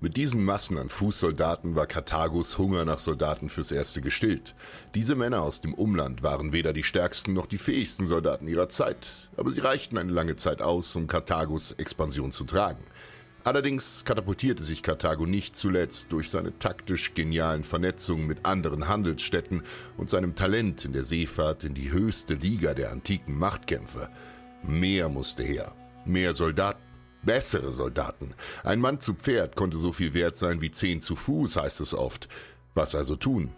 Mit 0.00 0.16
diesen 0.16 0.44
Massen 0.44 0.78
an 0.78 0.88
Fußsoldaten 0.88 1.74
war 1.74 1.86
Karthagos 1.86 2.56
Hunger 2.56 2.84
nach 2.84 3.00
Soldaten 3.00 3.48
fürs 3.48 3.72
Erste 3.72 4.00
gestillt. 4.00 4.54
Diese 4.94 5.16
Männer 5.16 5.42
aus 5.42 5.60
dem 5.60 5.74
Umland 5.74 6.22
waren 6.22 6.52
weder 6.52 6.72
die 6.72 6.84
stärksten 6.84 7.34
noch 7.34 7.46
die 7.46 7.58
fähigsten 7.58 8.06
Soldaten 8.06 8.48
ihrer 8.48 8.68
Zeit, 8.68 9.28
aber 9.36 9.50
sie 9.50 9.60
reichten 9.60 9.98
eine 9.98 10.12
lange 10.12 10.36
Zeit 10.36 10.62
aus, 10.62 10.94
um 10.94 11.08
Karthagos 11.08 11.72
Expansion 11.72 12.32
zu 12.32 12.44
tragen. 12.44 12.84
Allerdings 13.44 14.04
katapultierte 14.04 14.62
sich 14.62 14.82
Karthago 14.82 15.24
nicht 15.24 15.56
zuletzt 15.56 16.12
durch 16.12 16.28
seine 16.28 16.58
taktisch 16.58 17.14
genialen 17.14 17.64
Vernetzungen 17.64 18.26
mit 18.26 18.44
anderen 18.44 18.88
Handelsstädten 18.88 19.62
und 19.96 20.10
seinem 20.10 20.34
Talent 20.34 20.84
in 20.84 20.92
der 20.92 21.04
Seefahrt 21.04 21.64
in 21.64 21.74
die 21.74 21.90
höchste 21.90 22.34
Liga 22.34 22.74
der 22.74 22.92
antiken 22.92 23.38
Machtkämpfer. 23.38 24.10
Mehr 24.62 25.08
musste 25.08 25.42
her, 25.42 25.74
mehr 26.04 26.34
Soldaten. 26.34 26.82
Bessere 27.22 27.72
Soldaten. 27.72 28.32
Ein 28.62 28.80
Mann 28.80 29.00
zu 29.00 29.12
Pferd 29.12 29.56
konnte 29.56 29.76
so 29.76 29.92
viel 29.92 30.14
wert 30.14 30.38
sein 30.38 30.60
wie 30.60 30.70
zehn 30.70 31.00
zu 31.00 31.16
Fuß, 31.16 31.56
heißt 31.56 31.80
es 31.80 31.92
oft. 31.92 32.28
Was 32.74 32.94
also 32.94 33.16
tun? 33.16 33.52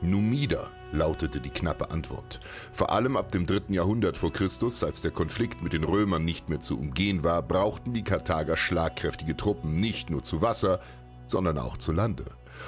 Numida 0.00 0.70
lautete 0.92 1.40
die 1.40 1.50
knappe 1.50 1.90
Antwort. 1.90 2.40
Vor 2.72 2.90
allem 2.92 3.16
ab 3.16 3.32
dem 3.32 3.46
dritten 3.46 3.72
Jahrhundert 3.72 4.16
vor 4.16 4.32
Christus, 4.32 4.84
als 4.84 5.02
der 5.02 5.10
Konflikt 5.10 5.62
mit 5.62 5.72
den 5.72 5.84
Römern 5.84 6.24
nicht 6.24 6.50
mehr 6.50 6.60
zu 6.60 6.78
umgehen 6.78 7.24
war, 7.24 7.42
brauchten 7.42 7.92
die 7.92 8.04
Karthager 8.04 8.56
schlagkräftige 8.56 9.36
Truppen 9.36 9.80
nicht 9.80 10.10
nur 10.10 10.22
zu 10.22 10.42
Wasser, 10.42 10.80
sondern 11.26 11.58
auch 11.58 11.76
zu 11.76 11.92
Lande. 11.92 12.24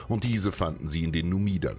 Und 0.09 0.25
diese 0.25 0.53
fanden 0.53 0.89
sie 0.89 1.05
in 1.05 1.13
den 1.13 1.29
Numidern. 1.29 1.79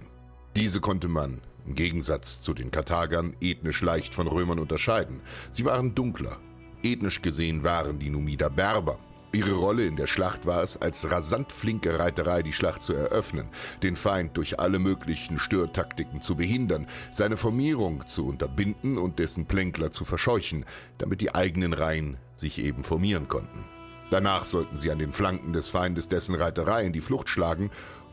Diese 0.56 0.80
konnte 0.80 1.08
man, 1.08 1.40
im 1.66 1.74
Gegensatz 1.74 2.40
zu 2.40 2.54
den 2.54 2.70
Karthagern, 2.70 3.36
ethnisch 3.40 3.82
leicht 3.82 4.14
von 4.14 4.26
Römern 4.26 4.58
unterscheiden. 4.58 5.20
Sie 5.50 5.64
waren 5.64 5.94
dunkler, 5.94 6.38
Ethnisch 6.82 7.22
gesehen 7.22 7.64
waren 7.64 7.98
die 7.98 8.10
Numider 8.10 8.50
Berber. 8.50 8.98
Ihre 9.30 9.52
Rolle 9.52 9.84
in 9.84 9.96
der 9.96 10.06
Schlacht 10.06 10.46
war 10.46 10.62
es, 10.62 10.78
als 10.78 11.10
rasant 11.10 11.52
flinke 11.52 11.98
Reiterei 11.98 12.42
die 12.42 12.54
Schlacht 12.54 12.82
zu 12.82 12.94
eröffnen, 12.94 13.48
den 13.82 13.94
Feind 13.94 14.36
durch 14.38 14.58
alle 14.58 14.78
möglichen 14.78 15.38
Störtaktiken 15.38 16.22
zu 16.22 16.34
behindern, 16.34 16.86
seine 17.12 17.36
Formierung 17.36 18.06
zu 18.06 18.26
unterbinden 18.26 18.96
und 18.96 19.18
dessen 19.18 19.44
Plänkler 19.44 19.90
zu 19.90 20.06
verscheuchen, 20.06 20.64
damit 20.96 21.20
die 21.20 21.34
eigenen 21.34 21.74
Reihen 21.74 22.16
sich 22.36 22.58
eben 22.58 22.84
formieren 22.84 23.28
konnten. 23.28 23.66
Danach 24.10 24.46
sollten 24.46 24.78
sie 24.78 24.90
an 24.90 24.98
den 24.98 25.12
Flanken 25.12 25.52
des 25.52 25.68
Feindes 25.68 26.08
dessen 26.08 26.34
Reiterei 26.34 26.86
in 26.86 26.94
die 26.94 27.02
Flucht 27.02 27.28
schlagen 27.28 27.70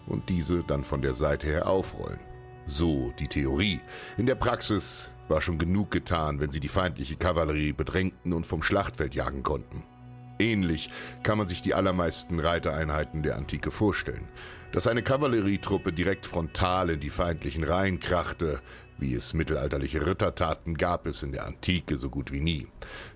und 0.07 0.27
diese 0.27 0.63
dann 0.63 0.83
von 0.83 1.01
der 1.01 1.13
Seite 1.13 1.47
her 1.47 1.67
aufrollen. 1.69 2.19
So 2.65 3.13
die 3.19 3.29
Theorie. 3.29 3.79
In 4.17 4.25
der 4.25 4.35
Praxis 4.35 5.09
war 5.29 5.41
schon 5.41 5.57
genug 5.57 5.91
getan, 5.91 6.41
wenn 6.41 6.51
sie 6.51 6.59
die 6.59 6.67
feindliche 6.67 7.15
Kavallerie 7.15 7.71
bedrängten 7.71 8.33
und 8.33 8.45
vom 8.45 8.61
Schlachtfeld 8.61 9.15
jagen 9.15 9.43
konnten. 9.43 9.83
Ähnlich 10.37 10.89
kann 11.23 11.37
man 11.37 11.47
sich 11.47 11.61
die 11.61 11.73
allermeisten 11.73 12.39
Reitereinheiten 12.39 13.23
der 13.23 13.37
Antike 13.37 13.71
vorstellen. 13.71 14.27
Dass 14.71 14.87
eine 14.87 15.03
Kavallerietruppe 15.03 15.93
direkt 15.93 16.25
frontal 16.25 16.89
in 16.89 16.99
die 16.99 17.09
feindlichen 17.09 17.63
Reihen 17.63 17.99
krachte, 17.99 18.61
wie 18.97 19.13
es 19.13 19.33
mittelalterliche 19.33 20.05
Ritter 20.05 20.35
taten, 20.35 20.75
gab 20.75 21.05
es 21.07 21.23
in 21.23 21.31
der 21.31 21.45
Antike 21.45 21.95
so 21.95 22.09
gut 22.09 22.31
wie 22.31 22.41
nie. 22.41 22.67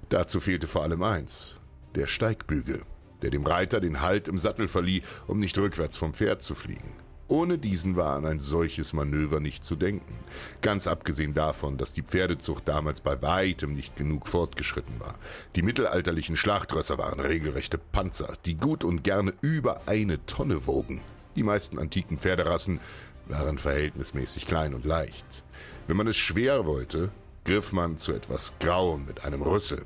Dazu 0.10 0.40
fehlte 0.40 0.68
vor 0.68 0.84
allem 0.84 1.04
eins, 1.04 1.60
der 1.96 2.08
Steigbügel, 2.08 2.84
der 3.22 3.32
dem 3.32 3.46
Reiter 3.46 3.82
den 3.82 4.02
Halt 4.02 4.28
im 4.28 4.38
Sattel 4.38 4.68
verlieh, 4.68 5.02
um 5.28 5.40
nicht 5.40 5.58
rückwärts 5.58 5.98
vom 5.98 6.14
Pferd 6.14 6.42
zu 6.42 6.56
fliegen. 6.56 6.94
Ohne 7.30 7.60
diesen 7.60 7.96
war 7.96 8.16
an 8.16 8.26
ein 8.26 8.40
solches 8.40 8.92
Manöver 8.92 9.40
nicht 9.40 9.64
zu 9.64 9.76
denken. 9.76 10.16
Ganz 10.64 10.88
abgesehen 10.88 11.36
davon, 11.36 11.78
dass 11.78 11.94
die 11.94 12.02
Pferdezucht 12.02 12.68
damals 12.68 13.02
bei 13.02 13.22
weitem 13.22 13.76
nicht 13.76 13.96
genug 13.96 14.28
fortgeschritten 14.28 15.00
war. 15.00 15.14
Die 15.56 15.62
mittelalterlichen 15.62 16.36
Schlachtrösser 16.36 16.98
waren 16.98 17.20
regelrechte 17.20 17.78
Panzer, 17.78 18.36
die 18.46 18.56
gut 18.56 18.84
und 18.84 19.04
gerne 19.04 19.34
über 19.42 19.82
eine 19.86 20.26
Tonne 20.26 20.66
wogen. 20.66 21.02
Die 21.36 21.44
meisten 21.44 21.78
antiken 21.78 22.18
Pferderassen 22.18 22.80
waren 23.28 23.60
verhältnismäßig 23.60 24.48
klein 24.48 24.74
und 24.74 24.84
leicht. 24.84 25.44
Wenn 25.86 25.98
man 25.98 26.08
es 26.08 26.18
schwer 26.18 26.66
wollte, 26.66 27.12
griff 27.46 27.72
man 27.72 28.00
zu 28.00 28.12
etwas 28.12 28.56
Grauem 28.60 29.06
mit 29.06 29.24
einem 29.24 29.44
Rüssel. 29.44 29.86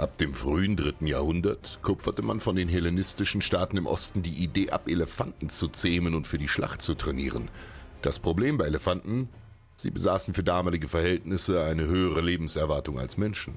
Ab 0.00 0.16
dem 0.16 0.32
frühen 0.32 0.78
dritten 0.78 1.06
Jahrhundert 1.06 1.80
kupferte 1.82 2.22
man 2.22 2.40
von 2.40 2.56
den 2.56 2.70
hellenistischen 2.70 3.42
Staaten 3.42 3.76
im 3.76 3.84
Osten 3.86 4.22
die 4.22 4.42
Idee 4.42 4.70
ab, 4.70 4.88
Elefanten 4.88 5.50
zu 5.50 5.68
zähmen 5.68 6.14
und 6.14 6.26
für 6.26 6.38
die 6.38 6.48
Schlacht 6.48 6.80
zu 6.80 6.94
trainieren. 6.94 7.50
Das 8.00 8.18
Problem 8.18 8.56
bei 8.56 8.64
Elefanten, 8.64 9.28
sie 9.76 9.90
besaßen 9.90 10.32
für 10.32 10.42
damalige 10.42 10.88
Verhältnisse 10.88 11.62
eine 11.64 11.84
höhere 11.84 12.22
Lebenserwartung 12.22 12.98
als 12.98 13.18
Menschen. 13.18 13.56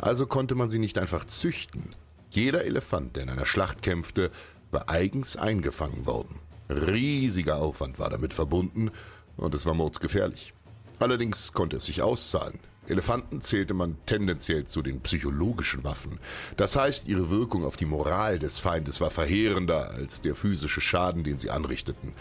Also 0.00 0.26
konnte 0.26 0.56
man 0.56 0.68
sie 0.68 0.80
nicht 0.80 0.98
einfach 0.98 1.26
züchten. 1.26 1.94
Jeder 2.28 2.64
Elefant, 2.64 3.14
der 3.14 3.22
in 3.22 3.30
einer 3.30 3.46
Schlacht 3.46 3.80
kämpfte, 3.80 4.32
war 4.72 4.90
eigens 4.90 5.36
eingefangen 5.36 6.06
worden. 6.06 6.40
Riesiger 6.68 7.58
Aufwand 7.58 8.00
war 8.00 8.10
damit 8.10 8.34
verbunden 8.34 8.90
und 9.36 9.54
es 9.54 9.64
war 9.64 9.74
mordsgefährlich. 9.74 10.54
Allerdings 10.98 11.52
konnte 11.52 11.76
es 11.76 11.84
sich 11.84 12.02
auszahlen. 12.02 12.58
Elefanten 12.88 13.40
zählte 13.40 13.74
man 13.74 13.96
tendenziell 14.06 14.66
zu 14.66 14.82
den 14.82 15.00
psychologischen 15.00 15.84
Waffen. 15.84 16.20
Das 16.56 16.76
heißt, 16.76 17.08
ihre 17.08 17.30
Wirkung 17.30 17.64
auf 17.64 17.76
die 17.76 17.86
Moral 17.86 18.38
des 18.38 18.58
Feindes 18.58 19.00
war 19.00 19.10
verheerender 19.10 19.90
als 19.90 20.20
der 20.20 20.34
physische 20.34 20.80
Schaden, 20.80 21.24
den 21.24 21.38
sie 21.38 21.50
anrichteten. 21.50 22.12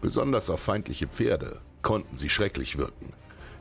Besonders 0.00 0.50
auf 0.50 0.60
feindliche 0.60 1.06
Pferde 1.06 1.60
konnten 1.82 2.16
sie 2.16 2.28
schrecklich 2.28 2.78
wirken. 2.78 3.12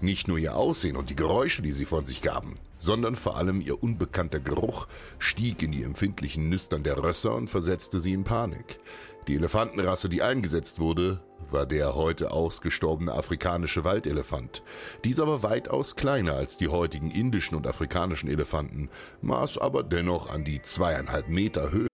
Nicht 0.02 0.28
nur 0.28 0.38
ihr 0.38 0.56
Aussehen 0.56 0.98
und 0.98 1.10
die 1.10 1.16
Geräusche, 1.16 1.62
die 1.62 1.72
sie 1.72 1.86
von 1.86 2.06
sich 2.06 2.22
gaben, 2.22 2.56
sondern 2.78 3.16
vor 3.16 3.38
allem 3.38 3.62
ihr 3.62 3.82
unbekannter 3.82 4.40
Geruch 4.40 4.88
stieg 5.20 5.64
in 5.64 5.72
die 5.72 5.84
empfindlichen 5.84 6.50
Nüstern 6.50 6.84
der 6.84 7.02
Rösser 7.02 7.34
und 7.36 7.50
versetzte 7.50 8.00
sie 8.00 8.14
in 8.14 8.24
Panik. 8.24 8.80
Die 9.28 9.36
Elefantenrasse, 9.36 10.10
die 10.10 10.22
eingesetzt 10.22 10.80
wurde, 10.80 11.22
war 11.52 11.66
der 11.66 11.96
heute 11.96 12.32
ausgestorbene 12.32 13.14
afrikanische 13.14 13.84
Waldelefant. 13.84 14.64
Dieser 15.04 15.28
war 15.28 15.44
weitaus 15.44 15.96
kleiner 15.96 16.34
als 16.34 16.58
die 16.58 16.68
heutigen 16.68 17.12
indischen 17.12 17.56
und 17.56 17.68
afrikanischen 17.68 18.30
Elefanten, 18.30 18.90
maß 19.22 19.58
aber 19.58 19.84
dennoch 19.84 20.30
an 20.30 20.44
die 20.44 20.62
zweieinhalb 20.62 21.30
Meter 21.30 21.72
Höhe. 21.72 21.88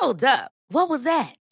Hold 0.00 0.24
up. 0.24 0.50
What 0.68 0.88
was 0.88 1.04
that? 1.04 1.34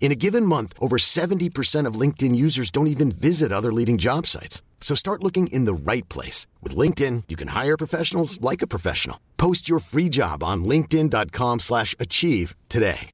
In 0.00 0.10
a 0.10 0.16
given 0.16 0.46
month, 0.46 0.72
over 0.80 0.96
70% 0.96 1.86
of 1.86 1.94
LinkedIn 1.94 2.34
users 2.34 2.70
don't 2.70 2.88
even 2.88 3.12
visit 3.12 3.52
other 3.52 3.72
leading 3.72 3.98
job 3.98 4.26
sites. 4.26 4.62
So 4.80 4.96
start 4.96 5.22
looking 5.22 5.46
in 5.48 5.66
the 5.66 5.74
right 5.74 6.08
place. 6.08 6.48
With 6.62 6.74
LinkedIn, 6.74 7.24
you 7.28 7.36
can 7.36 7.48
hire 7.48 7.76
professionals 7.76 8.40
like 8.40 8.62
a 8.62 8.66
professional. 8.66 9.20
Post 9.36 9.68
your 9.68 9.78
free 9.78 10.08
job 10.08 10.42
on 10.42 10.64
linkedin.com 10.64 11.60
slash 11.60 11.94
achieve 12.00 12.56
today. 12.68 13.10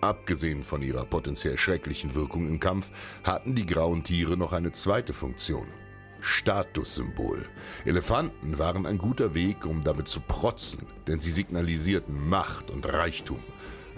Abgesehen 0.00 0.64
von 0.64 0.82
ihrer 0.82 1.04
potenziell 1.04 1.56
schrecklichen 1.56 2.16
Wirkung 2.16 2.48
im 2.48 2.58
Kampf 2.58 2.90
hatten 3.22 3.54
die 3.54 3.64
grauen 3.64 4.02
Tiere 4.02 4.36
noch 4.36 4.52
eine 4.52 4.72
zweite 4.72 5.12
Funktion. 5.12 5.68
Statussymbol. 6.20 7.46
Elefanten 7.84 8.58
waren 8.58 8.84
ein 8.86 8.98
guter 8.98 9.34
Weg, 9.34 9.64
um 9.64 9.84
damit 9.84 10.08
zu 10.08 10.20
protzen, 10.20 10.86
denn 11.06 11.20
sie 11.20 11.30
signalisierten 11.30 12.28
Macht 12.28 12.70
und 12.70 12.92
Reichtum. 12.92 13.38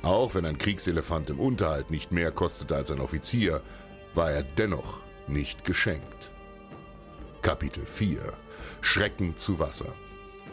Auch 0.04 0.34
wenn 0.34 0.44
ein 0.44 0.58
Kriegselefant 0.58 1.30
im 1.30 1.40
Unterhalt 1.40 1.90
nicht 1.90 2.12
mehr 2.12 2.30
kostete 2.30 2.76
als 2.76 2.90
ein 2.90 3.00
Offizier, 3.00 3.62
war 4.14 4.30
er 4.30 4.42
dennoch 4.42 5.00
nicht 5.26 5.64
geschenkt. 5.64 6.30
Kapitel 7.40 7.86
4 7.86 8.20
Schrecken 8.82 9.36
zu 9.36 9.58
Wasser 9.58 9.94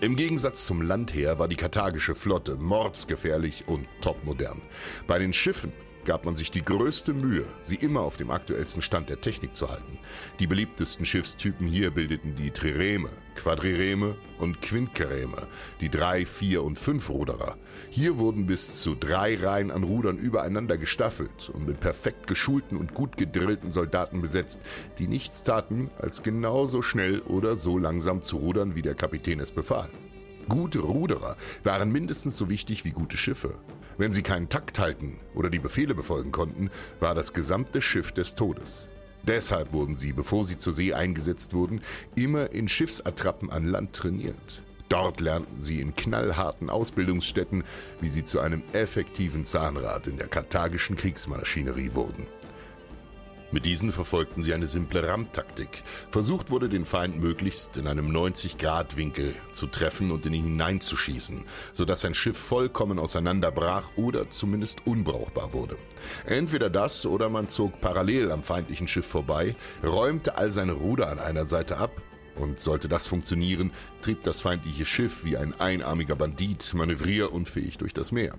im 0.01 0.15
Gegensatz 0.15 0.65
zum 0.65 0.81
Landheer 0.81 1.38
war 1.38 1.48
die 1.48 1.55
karthagische 1.55 2.15
Flotte 2.15 2.55
mordsgefährlich 2.55 3.67
und 3.67 3.88
topmodern. 4.01 4.60
Bei 5.05 5.20
den 5.20 5.31
Schiffen 5.31 5.72
gab 6.05 6.25
man 6.25 6.36
sich 6.36 6.51
die 6.51 6.63
größte 6.63 7.13
Mühe, 7.13 7.46
sie 7.62 7.75
immer 7.75 8.01
auf 8.01 8.17
dem 8.17 8.31
aktuellsten 8.31 8.81
Stand 8.81 9.10
der 9.10 9.22
Technik 9.22 9.55
zu 9.55 9.70
halten. 9.70 9.98
Die 10.39 10.48
beliebtesten 10.48 11.05
Schiffstypen 11.05 11.67
hier 11.67 11.91
bildeten 11.91 12.36
die 12.36 12.51
Trireme, 12.51 13.10
Quadrireme 13.36 14.15
und 14.39 14.62
Quintkereme, 14.62 15.48
die 15.79 15.89
drei, 15.89 16.25
vier 16.25 16.63
und 16.63 16.77
fünf 16.77 17.10
Ruderer. 17.10 17.58
Hier 17.89 18.17
wurden 18.17 18.48
bis 18.48 18.81
zu 18.81 18.96
drei 18.96 19.38
Reihen 19.38 19.72
an 19.72 19.84
Rudern 19.84 20.17
übereinander 20.17 20.77
gestaffelt 20.77 21.50
und 21.53 21.65
mit 21.65 21.79
perfekt 21.79 22.27
geschulten 22.27 22.77
und 22.77 22.93
gut 22.93 23.17
gedrillten 23.17 23.72
Soldaten 23.72 24.22
besetzt, 24.22 24.62
die 25.00 25.08
nichts 25.08 25.43
taten, 25.43 25.89
als 25.98 26.24
genauso 26.24 26.81
schnell 26.81 27.20
oder 27.22 27.55
so 27.55 27.77
langsam 27.77 28.22
zu 28.22 28.38
rudern, 28.38 28.75
wie 28.75 28.81
der 28.81 28.96
Kapitän 28.96 29.39
es 29.39 29.51
befahl. 29.51 29.89
Gute 30.50 30.79
Ruderer 30.79 31.38
waren 31.63 31.91
mindestens 31.91 32.38
so 32.38 32.50
wichtig 32.50 32.84
wie 32.84 32.91
gute 32.91 33.17
Schiffe. 33.17 33.55
Wenn 33.98 34.13
sie 34.13 34.24
keinen 34.24 34.50
Takt 34.50 34.79
halten 34.79 35.19
oder 35.36 35.50
die 35.50 35.60
Befehle 35.60 35.93
befolgen 35.93 36.31
konnten, 36.31 36.69
war 37.00 37.15
das 37.15 37.33
gesamte 37.33 37.81
Schiff 37.81 38.12
des 38.12 38.36
Todes. 38.36 38.89
Deshalb 39.24 39.74
wurden 39.74 39.95
sie, 39.95 40.13
bevor 40.13 40.45
sie 40.45 40.57
zur 40.57 40.74
See 40.74 40.93
eingesetzt 40.93 41.53
wurden, 41.53 41.81
immer 42.15 42.51
in 42.51 42.67
Schiffsattrappen 42.67 43.51
an 43.51 43.65
Land 43.65 43.93
trainiert. 43.93 44.63
Dort 44.89 45.22
lernten 45.22 45.61
sie 45.61 45.79
in 45.79 45.96
knallharten 45.96 46.70
Ausbildungsstätten, 46.70 47.63
wie 48.01 48.09
sie 48.09 48.25
zu 48.25 48.39
einem 48.39 48.61
effektiven 48.74 49.46
Zahnrad 49.46 50.07
in 50.07 50.18
der 50.18 50.27
karthagischen 50.27 50.98
Kriegsmaschinerie 50.98 51.94
wurden. 51.94 52.27
Mit 53.51 53.66
diesen 53.66 53.92
verfolgten 53.92 54.44
sie 54.44 54.53
eine 54.53 54.68
simple 54.68 55.05
Rammtaktik. 55.05 55.83
Versucht 56.09 56.51
wurde, 56.51 56.70
den 56.70 56.85
Feind 56.85 57.20
möglichst 57.20 57.75
in 57.75 57.85
einem 57.85 58.09
90-Grad-Winkel 58.09 59.35
zu 59.51 59.68
treffen 59.68 60.11
und 60.11 60.25
in 60.25 60.33
ihn 60.33 60.46
hineinzuschießen, 60.46 61.44
sodass 61.74 62.01
sein 62.01 62.16
Schiff 62.16 62.37
vollkommen 62.37 62.98
auseinanderbrach 62.98 63.90
oder 63.98 64.29
zumindest 64.29 64.87
unbrauchbar 64.87 65.51
wurde. 65.51 65.75
Entweder 66.25 66.70
das 66.70 67.05
oder 67.05 67.29
man 67.29 67.50
zog 67.50 67.81
parallel 67.81 68.31
am 68.31 68.44
feindlichen 68.44 68.87
Schiff 68.87 69.05
vorbei, 69.05 69.55
räumte 69.83 70.37
all 70.37 70.51
seine 70.51 70.72
Ruder 70.72 71.09
an 71.09 71.20
einer 71.20 71.46
Seite 71.46 71.77
ab 71.77 71.92
und 72.35 72.61
sollte 72.61 72.87
das 72.87 73.07
funktionieren, 73.07 73.72
trieb 74.01 74.24
das 74.24 74.42
feindliche 74.42 74.85
Schiff 74.85 75.25
wie 75.25 75.35
ein 75.35 75.59
einarmiger 75.59 76.16
Bandit 76.16 76.74
manövrierunfähig 76.74 77.77
durch 77.77 77.94
das 77.94 78.14
Meer. 78.14 78.37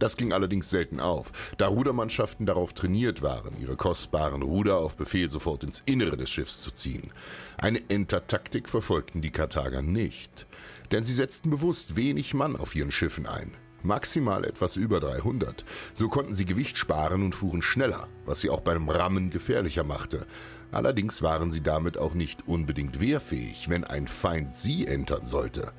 Das 0.00 0.16
ging 0.16 0.32
allerdings 0.32 0.70
selten 0.70 0.98
auf, 0.98 1.30
da 1.58 1.68
Rudermannschaften 1.68 2.46
darauf 2.46 2.72
trainiert 2.72 3.20
waren, 3.20 3.60
ihre 3.60 3.76
kostbaren 3.76 4.40
Ruder 4.40 4.78
auf 4.78 4.96
Befehl 4.96 5.28
sofort 5.28 5.62
ins 5.62 5.82
Innere 5.84 6.16
des 6.16 6.30
Schiffs 6.30 6.62
zu 6.62 6.70
ziehen. 6.70 7.12
Eine 7.58 7.82
Entertaktik 7.90 8.68
verfolgten 8.68 9.20
die 9.20 9.30
Karthager 9.30 9.82
nicht, 9.82 10.46
denn 10.90 11.04
sie 11.04 11.12
setzten 11.12 11.50
bewusst 11.50 11.96
wenig 11.96 12.32
Mann 12.32 12.56
auf 12.56 12.74
ihren 12.74 12.90
Schiffen 12.90 13.26
ein. 13.26 13.54
Maximal 13.82 14.44
etwas 14.46 14.76
über 14.76 15.00
300. 15.00 15.66
So 15.92 16.08
konnten 16.08 16.34
sie 16.34 16.46
Gewicht 16.46 16.78
sparen 16.78 17.22
und 17.22 17.34
fuhren 17.34 17.60
schneller, 17.62 18.08
was 18.24 18.40
sie 18.40 18.48
auch 18.48 18.60
beim 18.60 18.88
Rammen 18.88 19.28
gefährlicher 19.28 19.84
machte. 19.84 20.26
Allerdings 20.72 21.20
waren 21.20 21.52
sie 21.52 21.62
damit 21.62 21.98
auch 21.98 22.14
nicht 22.14 22.48
unbedingt 22.48 23.00
wehrfähig, 23.00 23.68
wenn 23.68 23.84
ein 23.84 24.08
Feind 24.08 24.54
sie 24.54 24.86
entern 24.86 25.26
sollte. 25.26 25.72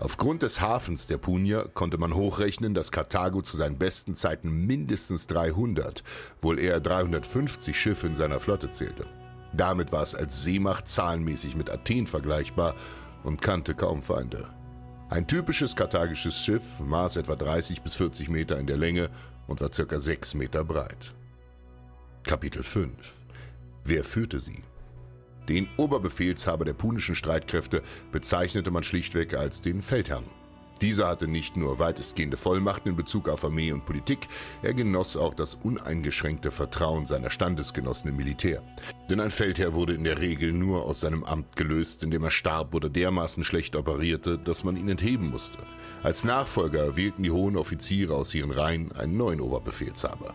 Aufgrund 0.00 0.42
des 0.42 0.60
Hafens 0.60 1.08
der 1.08 1.18
Punier 1.18 1.68
konnte 1.74 1.98
man 1.98 2.14
hochrechnen, 2.14 2.72
dass 2.72 2.92
Karthago 2.92 3.42
zu 3.42 3.56
seinen 3.56 3.78
besten 3.78 4.14
Zeiten 4.14 4.64
mindestens 4.64 5.26
300, 5.26 6.04
wohl 6.40 6.60
eher 6.60 6.78
350 6.78 7.78
Schiffe 7.78 8.06
in 8.06 8.14
seiner 8.14 8.38
Flotte 8.38 8.70
zählte. 8.70 9.06
Damit 9.52 9.90
war 9.90 10.02
es 10.02 10.14
als 10.14 10.42
Seemacht 10.44 10.86
zahlenmäßig 10.86 11.56
mit 11.56 11.68
Athen 11.68 12.06
vergleichbar 12.06 12.76
und 13.24 13.42
kannte 13.42 13.74
kaum 13.74 14.02
Feinde. 14.02 14.48
Ein 15.10 15.26
typisches 15.26 15.74
karthagisches 15.74 16.44
Schiff 16.44 16.62
maß 16.78 17.16
etwa 17.16 17.34
30 17.34 17.82
bis 17.82 17.96
40 17.96 18.28
Meter 18.28 18.56
in 18.58 18.68
der 18.68 18.76
Länge 18.76 19.10
und 19.48 19.60
war 19.60 19.72
circa 19.72 19.98
6 19.98 20.34
Meter 20.34 20.62
breit. 20.62 21.12
Kapitel 22.22 22.62
5 22.62 22.92
Wer 23.82 24.04
führte 24.04 24.38
sie? 24.38 24.62
Den 25.48 25.68
Oberbefehlshaber 25.76 26.64
der 26.64 26.74
punischen 26.74 27.14
Streitkräfte 27.14 27.82
bezeichnete 28.12 28.70
man 28.70 28.82
schlichtweg 28.82 29.34
als 29.34 29.62
den 29.62 29.80
Feldherrn. 29.82 30.24
Dieser 30.80 31.08
hatte 31.08 31.26
nicht 31.26 31.56
nur 31.56 31.80
weitestgehende 31.80 32.36
Vollmachten 32.36 32.90
in 32.90 32.96
Bezug 32.96 33.28
auf 33.28 33.44
Armee 33.44 33.72
und 33.72 33.84
Politik, 33.84 34.28
er 34.62 34.74
genoss 34.74 35.16
auch 35.16 35.34
das 35.34 35.56
uneingeschränkte 35.56 36.52
Vertrauen 36.52 37.04
seiner 37.04 37.30
Standesgenossen 37.30 38.10
im 38.10 38.16
Militär. 38.16 38.62
Denn 39.10 39.18
ein 39.18 39.32
Feldherr 39.32 39.74
wurde 39.74 39.94
in 39.94 40.04
der 40.04 40.20
Regel 40.20 40.52
nur 40.52 40.84
aus 40.84 41.00
seinem 41.00 41.24
Amt 41.24 41.56
gelöst, 41.56 42.04
indem 42.04 42.22
er 42.22 42.30
starb 42.30 42.74
oder 42.74 42.88
dermaßen 42.88 43.42
schlecht 43.42 43.74
operierte, 43.74 44.38
dass 44.38 44.62
man 44.62 44.76
ihn 44.76 44.88
entheben 44.88 45.30
musste. 45.30 45.58
Als 46.04 46.22
Nachfolger 46.22 46.94
wählten 46.94 47.24
die 47.24 47.32
hohen 47.32 47.56
Offiziere 47.56 48.14
aus 48.14 48.32
ihren 48.32 48.52
Reihen 48.52 48.92
einen 48.92 49.16
neuen 49.16 49.40
Oberbefehlshaber. 49.40 50.32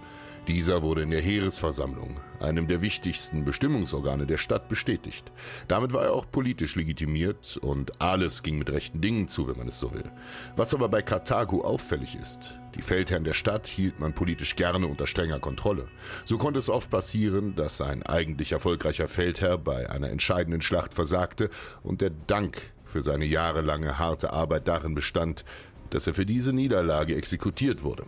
Dieser 0.48 0.82
wurde 0.82 1.04
in 1.04 1.12
der 1.12 1.22
Heeresversammlung, 1.22 2.20
einem 2.42 2.68
der 2.68 2.82
wichtigsten 2.82 3.46
Bestimmungsorgane 3.46 4.26
der 4.26 4.38
Stadt, 4.38 4.68
bestätigt. 4.68 5.32
Damit 5.70 5.94
war 5.94 6.04
er 6.04 6.14
auch 6.14 6.30
politisch 6.30 6.76
legitimiert 6.76 7.56
und 7.56 8.02
alles 8.02 8.44
ging 8.44 8.58
mit 8.58 8.70
rechten 8.70 9.00
Dingen 9.00 9.30
zu, 9.30 9.48
wenn 9.48 9.56
man 9.58 9.70
es 9.70 9.80
so 9.80 9.94
will. 9.94 10.04
Was 10.58 10.74
aber 10.74 10.90
bei 10.90 11.02
Karthago 11.02 11.62
auffällig 11.62 12.16
ist, 12.16 12.60
die 12.76 12.82
Feldherren 12.82 13.24
der 13.24 13.32
Stadt 13.32 13.68
hielt 13.68 14.02
man 14.02 14.12
politisch 14.12 14.58
gerne 14.58 14.86
unter 14.86 15.08
strenger 15.08 15.40
Kontrolle. 15.40 15.88
So 16.26 16.38
konnte 16.38 16.60
es 16.60 16.70
oft 16.70 16.90
passieren, 16.90 17.56
dass 17.56 17.80
ein 17.80 18.04
eigentlich 18.04 18.52
erfolgreicher 18.52 19.08
Feldherr 19.08 19.58
bei 19.58 19.90
einer 19.90 20.10
entscheidenden 20.10 20.62
Schlacht 20.62 20.94
versagte 20.94 21.50
und 21.84 22.02
der 22.02 22.10
Dank 22.10 22.74
für 22.84 23.02
seine 23.02 23.26
jahrelange 23.26 23.98
harte 23.98 24.34
Arbeit 24.34 24.68
darin 24.68 24.94
bestand, 24.94 25.46
dass 25.90 26.06
er 26.06 26.14
für 26.14 26.26
diese 26.26 26.52
Niederlage 26.52 27.16
exekutiert 27.16 27.82
wurde. 27.82 28.04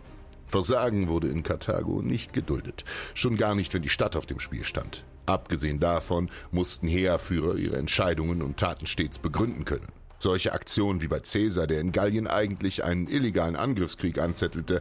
Versagen 0.46 1.08
wurde 1.08 1.28
in 1.28 1.42
Karthago 1.42 2.02
nicht 2.02 2.32
geduldet, 2.32 2.84
schon 3.14 3.36
gar 3.36 3.54
nicht, 3.54 3.74
wenn 3.74 3.82
die 3.82 3.88
Stadt 3.88 4.16
auf 4.16 4.26
dem 4.26 4.40
Spiel 4.40 4.64
stand. 4.64 5.04
Abgesehen 5.26 5.80
davon 5.80 6.30
mussten 6.52 6.86
Heerführer 6.86 7.56
ihre 7.56 7.76
Entscheidungen 7.76 8.42
und 8.42 8.58
Taten 8.58 8.86
stets 8.86 9.18
begründen 9.18 9.64
können. 9.64 9.88
Solche 10.18 10.52
Aktionen 10.52 11.02
wie 11.02 11.08
bei 11.08 11.20
Caesar, 11.20 11.66
der 11.66 11.80
in 11.80 11.92
Gallien 11.92 12.26
eigentlich 12.26 12.84
einen 12.84 13.06
illegalen 13.06 13.56
Angriffskrieg 13.56 14.18
anzettelte, 14.18 14.80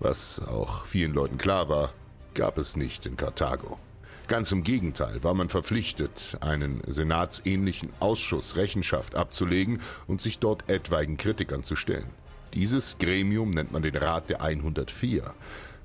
was 0.00 0.40
auch 0.40 0.86
vielen 0.86 1.12
Leuten 1.12 1.38
klar 1.38 1.68
war, 1.68 1.92
gab 2.34 2.58
es 2.58 2.76
nicht 2.76 3.06
in 3.06 3.16
Karthago. 3.16 3.78
Ganz 4.26 4.50
im 4.52 4.64
Gegenteil 4.64 5.22
war 5.22 5.34
man 5.34 5.50
verpflichtet, 5.50 6.38
einen 6.40 6.80
senatsähnlichen 6.86 7.92
Ausschuss 8.00 8.56
Rechenschaft 8.56 9.14
abzulegen 9.14 9.80
und 10.06 10.22
sich 10.22 10.38
dort 10.38 10.68
etwaigen 10.68 11.18
Kritikern 11.18 11.62
zu 11.62 11.76
stellen. 11.76 12.10
Dieses 12.54 12.98
Gremium 12.98 13.50
nennt 13.50 13.72
man 13.72 13.82
den 13.82 13.96
Rat 13.96 14.30
der 14.30 14.40
104. 14.40 15.34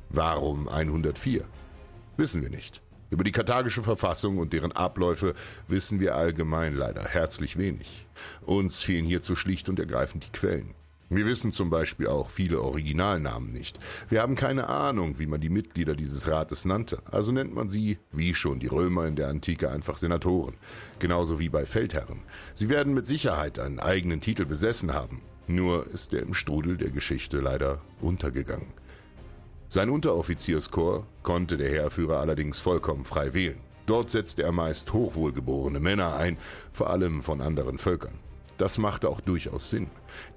Warum 0.09 0.67
104? 0.67 1.43
Wissen 2.15 2.43
wir 2.43 2.51
nicht. 2.51 2.83
Über 3.09 3.23
die 3.23 3.31
karthagische 3.31 3.81
Verfassung 3.81 4.37
und 4.37 4.53
deren 4.53 4.71
Abläufe 4.73 5.33
wissen 5.67 5.99
wir 5.99 6.15
allgemein 6.15 6.75
leider 6.75 7.03
herzlich 7.03 7.57
wenig. 7.57 8.05
Uns 8.45 8.83
fehlen 8.83 9.07
hierzu 9.07 9.35
schlicht 9.35 9.67
und 9.67 9.79
ergreifend 9.79 10.25
die 10.27 10.31
Quellen. 10.31 10.75
Wir 11.09 11.25
wissen 11.25 11.51
zum 11.51 11.71
Beispiel 11.71 12.05
auch 12.05 12.29
viele 12.29 12.61
Originalnamen 12.61 13.51
nicht. 13.51 13.79
Wir 14.07 14.21
haben 14.21 14.35
keine 14.35 14.69
Ahnung, 14.69 15.17
wie 15.17 15.25
man 15.25 15.41
die 15.41 15.49
Mitglieder 15.49 15.95
dieses 15.95 16.27
Rates 16.27 16.65
nannte, 16.65 17.01
also 17.09 17.31
nennt 17.31 17.55
man 17.55 17.69
sie, 17.69 17.97
wie 18.11 18.35
schon 18.35 18.59
die 18.59 18.67
Römer 18.67 19.07
in 19.07 19.15
der 19.15 19.29
Antike, 19.29 19.71
einfach 19.71 19.97
Senatoren. 19.97 20.53
Genauso 20.99 21.39
wie 21.39 21.49
bei 21.49 21.65
Feldherren. 21.65 22.21
Sie 22.53 22.69
werden 22.69 22.93
mit 22.93 23.07
Sicherheit 23.07 23.57
einen 23.57 23.79
eigenen 23.79 24.21
Titel 24.21 24.45
besessen 24.45 24.93
haben. 24.93 25.23
Nur 25.51 25.87
ist 25.87 26.13
er 26.13 26.21
im 26.21 26.35
Strudel 26.35 26.77
der 26.77 26.91
Geschichte 26.91 27.39
leider 27.39 27.81
untergegangen. 28.01 28.71
Sein 29.67 29.89
Unteroffizierskorps 29.89 31.07
konnte 31.23 31.57
der 31.57 31.71
Heerführer 31.71 32.19
allerdings 32.19 32.59
vollkommen 32.59 33.03
frei 33.03 33.33
wählen. 33.33 33.59
Dort 33.87 34.11
setzte 34.11 34.43
er 34.43 34.51
meist 34.51 34.93
hochwohlgeborene 34.93 35.79
Männer 35.79 36.15
ein, 36.17 36.37
vor 36.71 36.91
allem 36.91 37.23
von 37.23 37.41
anderen 37.41 37.79
Völkern. 37.79 38.13
Das 38.59 38.77
machte 38.77 39.09
auch 39.09 39.21
durchaus 39.21 39.71
Sinn. 39.71 39.87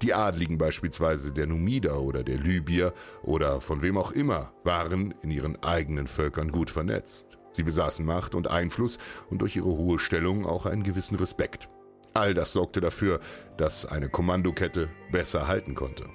Die 0.01 0.15
Adligen 0.15 0.57
beispielsweise 0.57 1.31
der 1.31 1.45
Numider 1.45 2.01
oder 2.01 2.23
der 2.23 2.39
Libyer 2.39 2.91
oder 3.21 3.61
von 3.61 3.83
wem 3.83 3.99
auch 3.99 4.13
immer 4.13 4.51
waren 4.63 5.13
in 5.21 5.29
ihren 5.29 5.61
eigenen 5.61 6.07
Völkern 6.07 6.49
gut 6.49 6.71
vernetzt. 6.71 7.37
Sie 7.51 7.61
besaßen 7.61 8.03
Macht 8.03 8.33
und 8.33 8.47
Einfluss 8.49 8.97
und 9.29 9.43
durch 9.43 9.55
ihre 9.57 9.67
hohe 9.67 9.99
Stellung 9.99 10.47
auch 10.47 10.65
einen 10.65 10.81
gewissen 10.81 11.17
Respekt. 11.17 11.69
All 12.13 12.33
das 12.33 12.53
sorgte 12.53 12.79
dafür, 12.79 13.19
dass 13.57 13.85
eine 13.85 14.09
Kommandokette 14.09 14.89
besser 15.11 15.47
halten 15.47 15.73
konnte. 15.73 16.05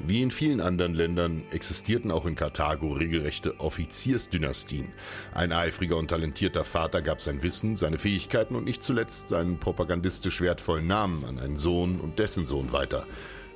Wie 0.00 0.22
in 0.22 0.30
vielen 0.30 0.60
anderen 0.60 0.92
Ländern 0.92 1.44
existierten 1.50 2.10
auch 2.10 2.26
in 2.26 2.34
Karthago 2.34 2.92
regelrechte 2.92 3.58
Offiziersdynastien. 3.60 4.92
Ein 5.32 5.52
eifriger 5.52 5.96
und 5.96 6.08
talentierter 6.08 6.64
Vater 6.64 7.00
gab 7.00 7.22
sein 7.22 7.42
Wissen, 7.42 7.76
seine 7.76 7.98
Fähigkeiten 7.98 8.54
und 8.54 8.64
nicht 8.64 8.82
zuletzt 8.82 9.28
seinen 9.28 9.58
propagandistisch 9.58 10.40
wertvollen 10.40 10.86
Namen 10.86 11.24
an 11.24 11.38
einen 11.38 11.56
Sohn 11.56 12.00
und 12.00 12.18
dessen 12.18 12.44
Sohn 12.44 12.72
weiter. 12.72 13.06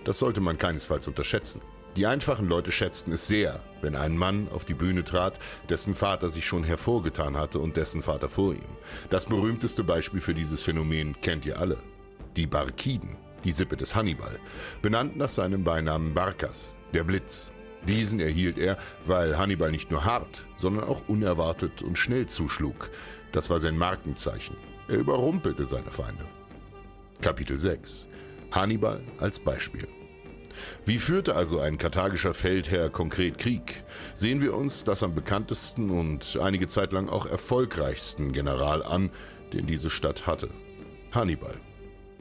Das 0.05 0.21
sollte 0.21 0.41
man 0.41 0.57
keinesfalls 0.57 1.07
unterschätzen. 1.07 1.61
Die 1.99 2.07
einfachen 2.07 2.47
Leute 2.47 2.71
schätzten 2.71 3.13
es 3.13 3.27
sehr, 3.27 3.61
wenn 3.83 3.97
ein 3.97 4.17
Mann 4.17 4.47
auf 4.55 4.65
die 4.65 4.75
Bühne 4.75 5.03
trat, 5.03 5.37
dessen 5.69 5.97
Vater 5.97 6.31
sich 6.31 6.47
schon 6.47 6.63
hervorgetan 6.63 7.37
hatte 7.37 7.59
und 7.59 7.77
dessen 7.77 8.03
Vater 8.03 8.29
vor 8.29 8.55
ihm. 8.55 8.61
Das 9.11 9.27
berühmteste 9.27 9.83
Beispiel 9.83 10.21
für 10.21 10.33
dieses 10.33 10.63
Phänomen 10.63 11.21
kennt 11.21 11.45
ihr 11.45 11.59
alle. 11.59 11.79
Die 12.37 12.47
Barkiden 12.47 13.17
die 13.43 13.51
Sippe 13.51 13.77
des 13.77 13.97
Hannibal, 13.97 14.39
benannt 14.81 15.17
nach 15.17 15.29
seinem 15.29 15.65
Beinamen 15.65 16.15
Barkas, 16.15 16.77
der 16.93 17.03
Blitz. 17.03 17.51
Diesen 17.89 18.21
erhielt 18.21 18.59
er, 18.59 18.77
weil 19.07 19.37
Hannibal 19.37 19.73
nicht 19.73 19.91
nur 19.91 20.05
hart, 20.05 20.47
sondern 20.57 20.85
auch 20.85 21.09
unerwartet 21.09 21.83
und 21.83 21.99
schnell 21.99 22.27
zuschlug. 22.27 22.91
Das 23.33 23.51
war 23.51 23.59
sein 23.59 23.77
Markenzeichen. 23.77 24.57
Er 24.87 24.99
überrumpelte 24.99 25.65
seine 25.65 25.91
Feinde. 25.91 26.25
Kapitel 27.21 27.59
6 27.59 28.07
Hannibal 28.53 29.03
als 29.19 29.41
Beispiel 29.41 29.89
wie 30.85 30.99
führte 30.99 31.35
also 31.35 31.61
ein 31.61 31.79
karthagischer 31.79 32.35
Feldherr 32.35 32.91
konkret 32.91 33.39
Krieg? 33.39 33.85
Sehen 34.15 34.41
wir 34.41 34.55
uns 34.55 34.85
das 34.85 35.03
am 35.03 35.15
bekanntesten 35.15 35.91
und 35.91 36.39
einige 36.41 36.69
Zeit 36.69 36.93
lang 36.93 37.09
auch 37.09 37.27
erfolgreichsten 37.27 38.33
General 38.33 38.83
an, 38.83 39.11
den 39.53 39.67
diese 39.67 39.91
Stadt 39.91 40.27
hatte. 40.27 40.49
Hannibal. 41.13 41.55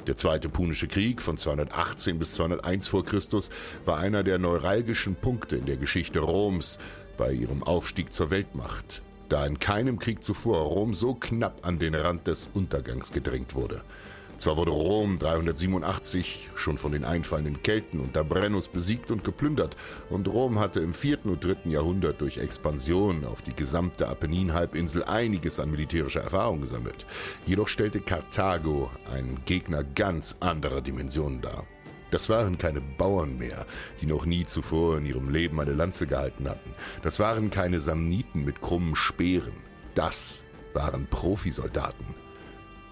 Der 0.08 0.16
Zweite 0.16 0.48
Punische 0.48 0.88
Krieg 0.88 1.22
von 1.22 1.36
218 1.36 2.18
bis 2.18 2.34
201 2.34 2.88
vor 2.88 3.04
Christus 3.04 3.50
war 3.84 3.98
einer 3.98 4.24
der 4.24 4.40
neuralgischen 4.40 5.16
Punkte 5.16 5.58
in 5.58 5.66
der 5.66 5.76
Geschichte 5.76 6.20
Roms 6.20 6.78
bei 7.18 7.34
ihrem 7.34 7.62
Aufstieg 7.64 8.14
zur 8.14 8.30
Weltmacht, 8.32 9.02
da 9.28 9.46
in 9.46 9.60
keinem 9.60 10.00
Krieg 10.00 10.24
zuvor 10.24 10.60
Rom 10.62 10.94
so 10.94 11.14
knapp 11.14 11.68
an 11.68 11.80
den 11.80 11.94
Rand 11.94 12.28
des 12.28 12.50
Untergangs 12.54 13.12
gedrängt 13.12 13.54
wurde. 13.54 13.82
Zwar 14.38 14.56
wurde 14.56 14.70
Rom 14.70 15.18
387 15.18 16.50
schon 16.54 16.78
von 16.78 16.92
den 16.92 17.04
einfallenden 17.04 17.64
Kelten 17.64 18.00
unter 18.00 18.24
Brennus 18.24 18.68
besiegt 18.68 19.10
und 19.10 19.24
geplündert, 19.24 19.76
und 20.12 20.28
Rom 20.28 20.60
hatte 20.60 20.80
im 20.80 20.94
4. 20.94 21.26
und 21.26 21.44
3. 21.44 21.72
Jahrhundert 21.72 22.22
durch 22.22 22.38
Expansion 22.38 23.26
auf 23.26 23.42
die 23.42 23.56
gesamte 23.56 24.08
Apenninhalbinsel 24.08 25.04
einiges 25.06 25.60
an 25.60 25.72
militärischer 25.72 26.22
Erfahrung 26.22 26.62
gesammelt. 26.62 27.08
Jedoch 27.48 27.68
stellte 27.68 28.00
Karthago 28.00 28.92
einen 29.12 29.40
Gegner 29.46 29.84
ganz 29.84 30.38
anderer 30.40 30.82
Dimensionen 30.82 31.42
dar. 31.42 31.66
Das 32.12 32.30
waren 32.30 32.60
keine 32.60 32.80
Bauern 32.80 33.40
mehr, 33.40 33.66
die 34.02 34.06
noch 34.06 34.26
nie 34.26 34.46
zuvor 34.46 35.00
in 35.00 35.08
ihrem 35.08 35.30
Leben 35.30 35.60
eine 35.60 35.74
Lanze 35.74 36.06
gehalten 36.06 36.48
hatten. 36.48 36.76
Das 37.02 37.20
waren 37.20 37.50
keine 37.50 37.80
Samniten 37.80 38.46
mit 38.46 38.62
krummen 38.62 38.96
Speeren. 38.96 39.56
Das 39.96 40.44
waren 40.74 41.08
Profisoldaten. 41.08 42.06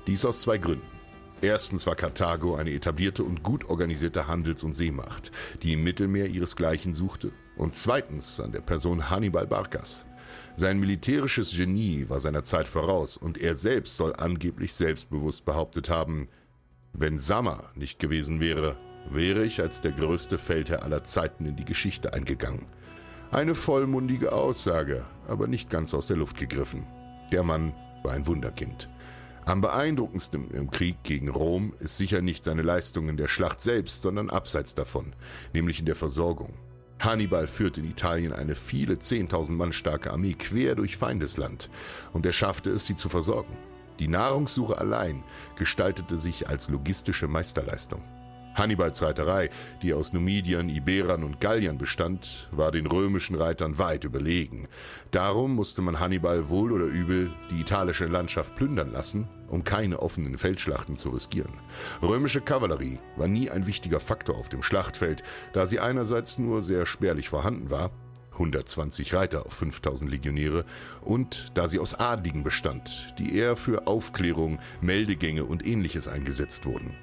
Dies 0.08 0.25
aus 0.25 0.41
zwei 0.41 0.58
Gründen. 0.58 0.94
Erstens 1.41 1.86
war 1.86 1.95
Karthago 1.95 2.56
eine 2.56 2.71
etablierte 2.71 3.24
und 3.24 3.43
gut 3.43 3.65
organisierte 3.65 4.28
Handels- 4.28 4.63
und 4.63 4.74
Seemacht, 4.74 5.32
die 5.62 5.74
im 5.74 5.84
Mittelmeer 5.84 6.28
ihresgleichen 6.28 6.93
suchte. 6.93 7.32
Und 7.58 7.76
zweitens 7.76 8.39
an 8.39 8.52
der 8.52 8.62
Person 8.62 9.10
Hannibal 9.10 9.48
Barkas. 9.48 10.06
Sein 10.56 10.80
militärisches 10.80 11.56
Genie 11.56 12.06
war 12.08 12.19
seiner 12.19 12.43
Zeit 12.43 12.67
voraus 12.67 13.17
und 13.17 13.38
er 13.38 13.56
selbst 13.56 13.98
soll 13.98 14.13
angeblich 14.15 14.74
selbstbewusst 14.74 15.45
behauptet 15.45 15.89
haben, 15.89 16.30
wenn 16.93 17.19
Sammer 17.19 17.71
nicht 17.76 18.00
gewesen 18.00 18.39
wäre, 18.39 18.78
wäre 19.10 19.43
ich 19.43 19.62
als 19.62 19.82
der 19.82 19.91
größte 19.91 20.38
Feldherr 20.38 20.84
aller 20.84 21.04
Zeiten 21.04 21.45
in 21.45 21.58
die 21.58 21.65
Geschichte 21.65 22.13
eingegangen. 22.13 22.67
Eine 23.32 23.54
vollmundige 23.54 24.32
Aussage, 24.32 25.06
aber 25.28 25.48
nicht 25.48 25.69
ganz 25.69 25.93
aus 25.93 26.08
der 26.08 26.15
Luft 26.15 26.38
gegriffen. 26.38 26.88
Der 27.32 27.43
Mann 27.43 27.74
war 28.04 28.13
ein 28.13 28.26
Wunderkind. 28.28 28.88
Am 29.47 29.62
beeindruckendsten 29.62 30.49
im 30.49 30.71
Krieg 30.71 31.03
gegen 31.03 31.29
Rom 31.29 31.75
ist 31.79 31.97
sicher 31.97 32.21
nicht 32.21 32.43
seine 32.43 32.63
Leistung 32.63 33.10
in 33.10 33.17
der 33.17 33.27
Schlacht 33.27 33.62
selbst, 33.62 34.01
sondern 34.01 34.31
abseits 34.31 34.73
davon, 34.73 35.13
nämlich 35.53 35.79
in 35.79 35.86
der 35.86 35.95
Versorgung. 35.95 36.55
Hannibal 36.97 37.45
führte 37.45 37.81
in 37.81 37.89
Italien 37.89 38.34
eine 38.34 38.55
viele 38.55 38.95
10.000 38.95 39.51
Mann 39.51 39.71
starke 39.71 40.12
Armee 40.12 40.34
quer 40.34 40.73
durch 40.73 40.97
Feindesland 40.97 41.69
und 42.12 42.25
er 42.25 42.34
schaffte 42.34 42.71
es, 42.71 42.88
sie 42.88 42.95
zu 42.95 43.08
versorgen. 43.08 43.55
Die 43.99 44.08
Nahrungssuche 44.08 44.79
allein 44.79 45.23
gestaltete 45.55 46.17
sich 46.17 46.49
als 46.49 46.69
logistische 46.69 47.27
Meisterleistung. 47.27 48.03
Hannibals 48.56 49.02
Reiterei, 49.02 49.50
die 49.82 49.94
aus 49.94 50.13
Numidiern, 50.13 50.70
Iberern 50.70 51.24
und 51.24 51.39
Galliern 51.39 51.78
bestand, 51.78 52.48
war 52.52 52.72
den 52.72 52.88
römischen 52.88 53.36
Reitern 53.36 53.78
weit 53.78 54.04
überlegen. 54.06 54.68
Darum 55.12 55.56
musste 55.56 55.82
man 55.82 56.00
Hannibal 56.00 56.50
wohl 56.50 56.72
oder 56.72 56.86
übel 56.86 57.32
die 57.52 57.62
italische 57.62 58.06
Landschaft 58.06 58.56
plündern 58.56 58.91
lassen, 58.91 59.28
um 59.48 59.63
keine 59.63 60.00
offenen 60.00 60.38
Feldschlachten 60.38 60.96
zu 60.96 61.10
riskieren. 61.10 61.52
Römische 62.02 62.41
Kavallerie 62.41 63.00
war 63.18 63.28
nie 63.28 63.50
ein 63.50 63.68
wichtiger 63.68 64.00
Faktor 64.00 64.38
auf 64.38 64.50
dem 64.50 64.63
Schlachtfeld, 64.63 65.24
da 65.54 65.65
sie 65.65 65.80
einerseits 65.80 66.38
nur 66.38 66.62
sehr 66.62 66.86
spärlich 66.86 67.30
vorhanden 67.30 67.70
war, 67.70 67.91
120 68.36 69.13
Reiter 69.13 69.46
auf 69.46 69.54
5000 69.54 70.10
Legionäre 70.10 70.65
und 71.02 71.52
da 71.54 71.68
sie 71.68 71.80
aus 71.80 71.94
Adligen 71.94 72.44
bestand, 72.44 73.15
die 73.18 73.36
eher 73.36 73.56
für 73.56 73.88
Aufklärung, 73.88 74.60
Meldegänge 74.82 75.46
und 75.46 75.65
ähnliches 75.65 76.08
eingesetzt 76.08 76.65
wurden. 76.65 76.96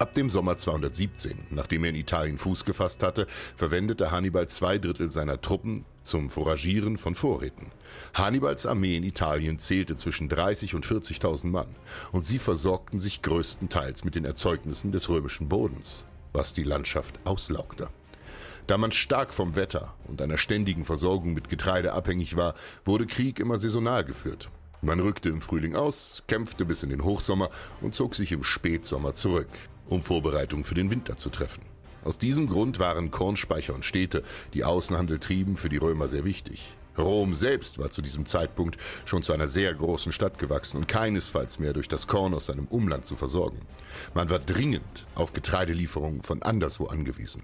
Ab 0.00 0.14
dem 0.14 0.30
Sommer 0.30 0.56
217, 0.56 1.48
nachdem 1.50 1.84
er 1.84 1.90
in 1.90 1.96
Italien 1.96 2.38
Fuß 2.38 2.64
gefasst 2.64 3.02
hatte, 3.02 3.26
verwendete 3.54 4.10
Hannibal 4.10 4.48
zwei 4.48 4.78
Drittel 4.78 5.10
seiner 5.10 5.42
Truppen 5.42 5.84
zum 6.02 6.30
Foragieren 6.30 6.96
von 6.96 7.14
Vorräten. 7.14 7.70
Hannibals 8.14 8.64
Armee 8.64 8.96
in 8.96 9.04
Italien 9.04 9.58
zählte 9.58 9.96
zwischen 9.96 10.30
30 10.30 10.74
und 10.74 10.86
40.000 10.86 11.48
Mann 11.48 11.76
und 12.12 12.24
sie 12.24 12.38
versorgten 12.38 12.98
sich 12.98 13.20
größtenteils 13.20 14.02
mit 14.04 14.14
den 14.14 14.24
Erzeugnissen 14.24 14.90
des 14.90 15.10
römischen 15.10 15.50
Bodens, 15.50 16.04
was 16.32 16.54
die 16.54 16.64
Landschaft 16.64 17.20
auslaugte. 17.26 17.90
Da 18.68 18.78
man 18.78 18.92
stark 18.92 19.34
vom 19.34 19.54
Wetter 19.54 19.94
und 20.08 20.22
einer 20.22 20.38
ständigen 20.38 20.86
Versorgung 20.86 21.34
mit 21.34 21.50
Getreide 21.50 21.92
abhängig 21.92 22.38
war, 22.38 22.54
wurde 22.86 23.06
Krieg 23.06 23.38
immer 23.38 23.58
saisonal 23.58 24.06
geführt. 24.06 24.48
Man 24.80 24.98
rückte 24.98 25.28
im 25.28 25.42
Frühling 25.42 25.76
aus, 25.76 26.22
kämpfte 26.26 26.64
bis 26.64 26.82
in 26.82 26.88
den 26.88 27.04
Hochsommer 27.04 27.50
und 27.82 27.94
zog 27.94 28.14
sich 28.14 28.32
im 28.32 28.44
Spätsommer 28.44 29.12
zurück 29.12 29.48
um 29.90 30.02
Vorbereitungen 30.02 30.64
für 30.64 30.74
den 30.74 30.90
Winter 30.90 31.18
zu 31.18 31.28
treffen. 31.28 31.62
Aus 32.02 32.16
diesem 32.16 32.48
Grund 32.48 32.78
waren 32.78 33.10
Kornspeicher 33.10 33.74
und 33.74 33.84
Städte, 33.84 34.22
die 34.54 34.64
Außenhandel 34.64 35.18
trieben, 35.18 35.56
für 35.56 35.68
die 35.68 35.76
Römer 35.76 36.08
sehr 36.08 36.24
wichtig. 36.24 36.74
Rom 36.96 37.34
selbst 37.34 37.78
war 37.78 37.90
zu 37.90 38.02
diesem 38.02 38.26
Zeitpunkt 38.26 38.78
schon 39.04 39.22
zu 39.22 39.32
einer 39.32 39.48
sehr 39.48 39.72
großen 39.74 40.12
Stadt 40.12 40.38
gewachsen 40.38 40.78
und 40.78 40.88
keinesfalls 40.88 41.58
mehr 41.58 41.72
durch 41.72 41.88
das 41.88 42.06
Korn 42.06 42.34
aus 42.34 42.46
seinem 42.46 42.66
Umland 42.66 43.04
zu 43.04 43.16
versorgen. 43.16 43.60
Man 44.14 44.30
war 44.30 44.38
dringend 44.38 45.06
auf 45.14 45.32
Getreidelieferungen 45.32 46.22
von 46.22 46.42
anderswo 46.42 46.86
angewiesen. 46.86 47.42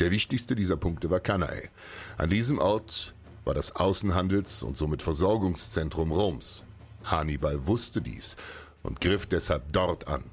Der 0.00 0.10
wichtigste 0.10 0.54
dieser 0.54 0.76
Punkte 0.76 1.10
war 1.10 1.20
Cannae. 1.20 1.70
An 2.18 2.28
diesem 2.28 2.58
Ort 2.58 3.14
war 3.44 3.54
das 3.54 3.74
Außenhandels- 3.76 4.62
und 4.62 4.76
somit 4.76 5.02
Versorgungszentrum 5.02 6.12
Roms. 6.12 6.64
Hannibal 7.04 7.66
wusste 7.66 8.02
dies 8.02 8.36
und 8.82 9.00
griff 9.00 9.26
deshalb 9.26 9.72
dort 9.72 10.08
an. 10.08 10.24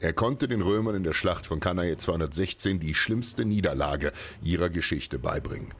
Er 0.00 0.12
konnte 0.12 0.46
den 0.46 0.62
Römern 0.62 0.94
in 0.94 1.02
der 1.02 1.12
Schlacht 1.12 1.46
von 1.46 1.58
Cannae 1.58 1.96
216 1.96 2.78
die 2.78 2.94
schlimmste 2.94 3.44
Niederlage 3.44 4.12
ihrer 4.42 4.70
Geschichte 4.70 5.18
beibringen. 5.18 5.74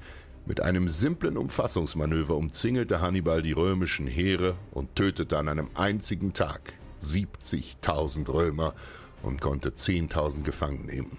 Mit 0.44 0.60
einem 0.60 0.88
simplen 0.88 1.36
Umfassungsmanöver 1.36 2.34
umzingelte 2.34 3.00
Hannibal 3.00 3.42
die 3.42 3.52
römischen 3.52 4.08
Heere 4.08 4.56
und 4.72 4.96
tötete 4.96 5.38
an 5.38 5.48
einem 5.48 5.68
einzigen 5.74 6.32
Tag 6.32 6.72
70.000 7.00 8.28
Römer 8.32 8.74
und 9.22 9.40
konnte 9.40 9.70
10.000 9.70 10.42
gefangen 10.42 10.86
nehmen. 10.86 11.18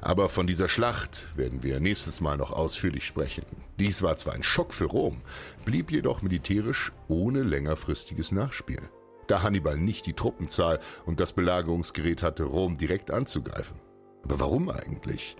Aber 0.00 0.28
von 0.28 0.46
dieser 0.46 0.68
Schlacht 0.68 1.26
werden 1.36 1.64
wir 1.64 1.80
nächstes 1.80 2.20
Mal 2.20 2.36
noch 2.36 2.52
ausführlich 2.52 3.06
sprechen. 3.06 3.44
Dies 3.80 4.02
war 4.02 4.16
zwar 4.18 4.34
ein 4.34 4.44
Schock 4.44 4.72
für 4.72 4.84
Rom, 4.84 5.22
blieb 5.64 5.90
jedoch 5.90 6.22
militärisch 6.22 6.92
ohne 7.08 7.42
längerfristiges 7.42 8.30
Nachspiel. 8.30 8.82
Da 9.30 9.42
Hannibal 9.44 9.76
nicht 9.76 10.06
die 10.06 10.14
Truppenzahl 10.14 10.80
und 11.06 11.20
das 11.20 11.32
Belagerungsgerät 11.32 12.20
hatte, 12.20 12.42
Rom 12.42 12.76
direkt 12.76 13.12
anzugreifen. 13.12 13.78
Aber 14.24 14.40
warum 14.40 14.68
eigentlich? 14.68 15.36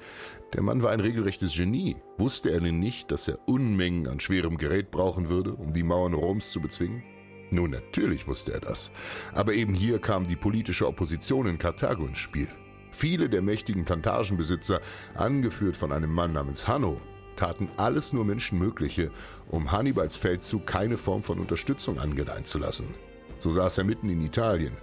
Der 0.53 0.63
Mann 0.63 0.85
war 0.85 0.93
ein 0.93 1.01
regelrechtes 1.01 1.57
Genie. 1.57 1.97
Wusste 2.17 2.53
er 2.53 2.61
denn 2.61 2.79
nicht, 2.79 3.11
dass 3.11 3.27
er 3.27 3.41
Unmengen 3.49 4.07
an 4.07 4.21
schwerem 4.21 4.59
Gerät 4.59 4.93
brauchen 4.93 5.29
würde, 5.29 5.55
um 5.55 5.73
die 5.73 5.83
Mauern 5.83 6.15
Roms 6.15 6.53
zu 6.53 6.61
bezwingen? 6.61 7.03
Nun, 7.51 7.73
natürlich 7.73 8.29
wusste 8.29 8.53
er 8.53 8.61
das. 8.61 8.93
Aber 9.33 9.55
eben 9.55 9.75
hier 9.75 9.99
kam 9.99 10.25
die 10.25 10.37
politische 10.37 10.87
Opposition 10.87 11.49
in 11.49 11.59
Karthago 11.59 12.07
ins 12.07 12.19
Spiel. 12.19 12.47
Viele 12.93 13.29
der 13.29 13.43
mächtigen 13.43 13.85
Plantagenbesitzer, 13.85 14.81
angeführt 15.17 15.77
von 15.77 15.91
einem 15.91 16.15
Mann 16.15 16.33
namens 16.33 16.69
Hanno, 16.69 17.01
taten 17.35 17.69
alles 17.77 18.13
nur 18.13 18.25
Menschenmögliche, 18.25 19.11
um 19.49 19.73
Hannibals 19.73 20.15
Feldzug 20.15 20.65
keine 20.65 20.97
Form 20.97 21.25
von 21.25 21.41
Unterstützung 21.41 21.99
angedeihen 21.99 22.45
zu 22.45 22.61
lassen. 22.61 22.95
So 23.41 23.51
saß 23.51 23.79
er 23.79 23.85
mitten 23.85 24.09
in 24.11 24.25
Italien, 24.25 24.77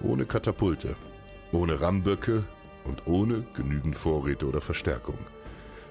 ohne 0.00 0.24
Katapulte, 0.24 0.96
ohne 1.52 1.80
Ramböcke 1.80 2.44
und 2.84 3.06
ohne 3.06 3.44
genügend 3.54 3.96
Vorräte 3.96 4.46
oder 4.46 4.60
Verstärkung. 4.60 5.18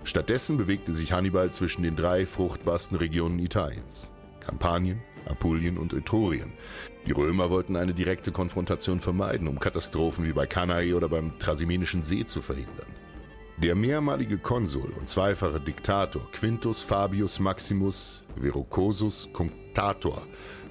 Stattdessen 0.06 0.58
bewegte 0.58 0.94
sich 0.94 1.12
Hannibal 1.12 1.52
zwischen 1.52 1.84
den 1.84 1.96
drei 1.96 2.26
fruchtbarsten 2.26 2.98
Regionen 2.98 3.40
Italiens: 3.40 4.12
Kampanien, 4.40 5.02
Apulien 5.26 5.78
und 5.78 5.94
Etrurien. 5.94 6.54
Die 7.06 7.12
Römer 7.12 7.50
wollten 7.50 7.76
eine 7.76 7.94
direkte 7.94 8.32
Konfrontation 8.32 9.02
vermeiden, 9.02 9.48
um 9.48 9.60
Katastrophen 9.60 10.26
wie 10.26 10.34
bei 10.34 10.46
Cannae 10.46 10.94
oder 10.94 11.10
beim 11.10 11.38
Trasimenischen 11.38 12.04
See 12.04 12.26
zu 12.26 12.42
verhindern. 12.42 12.95
Der 13.58 13.74
mehrmalige 13.74 14.38
Konsul 14.38 14.92
und 15.00 15.08
zweifache 15.08 15.62
Diktator 15.62 16.30
Quintus 16.34 16.82
Fabius 16.82 17.40
Maximus 17.40 18.22
Verrucosus 18.38 19.30
Cunctator 19.32 20.24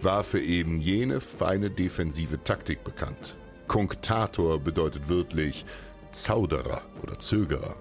war 0.02 0.22
für 0.22 0.42
eben 0.42 0.82
jene 0.82 1.22
feine 1.22 1.70
defensive 1.70 2.44
Taktik 2.44 2.84
bekannt. 2.84 3.36
Cunctator 3.68 4.60
bedeutet 4.60 5.08
wörtlich 5.08 5.64
Zauderer 6.12 6.82
oder 7.02 7.18
Zögerer. 7.18 7.74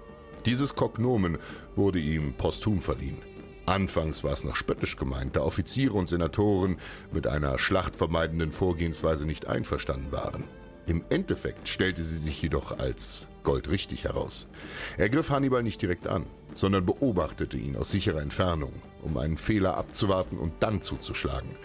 Dieses 0.45 0.73
Kognomen 0.73 1.37
wurde 1.75 1.99
ihm 1.99 2.33
posthum 2.35 2.79
verliehen. 2.79 3.21
Anfangs 3.65 4.23
war 4.23 4.31
es 4.31 4.45
noch 4.45 4.55
spöttisch 4.55 4.95
gemeint, 4.95 5.35
da 5.35 5.41
Offiziere 5.41 5.95
und 5.95 6.07
Senatoren 6.07 6.77
mit 7.11 7.27
einer 7.27 7.59
schlachtvermeidenden 7.59 8.53
Vorgehensweise 8.53 9.25
nicht 9.25 9.47
einverstanden 9.47 10.13
waren. 10.13 10.45
Im 10.85 11.03
Endeffekt 11.09 11.67
stellte 11.67 12.03
sie 12.03 12.17
sich 12.17 12.41
jedoch 12.41 12.79
als 12.79 13.27
goldrichtig 13.43 14.05
heraus. 14.05 14.47
Er 14.97 15.09
griff 15.09 15.29
Hannibal 15.29 15.63
nicht 15.63 15.81
direkt 15.81 16.07
an, 16.07 16.25
sondern 16.53 16.85
beobachtete 16.85 17.57
ihn 17.57 17.75
aus 17.75 17.91
sicherer 17.91 18.21
Entfernung, 18.21 18.73
um 19.01 19.17
einen 19.17 19.37
Fehler 19.37 19.77
abzuwarten 19.77 20.37
und 20.37 20.53
dann 20.61 20.81
zuzuschlagen. 20.81 21.55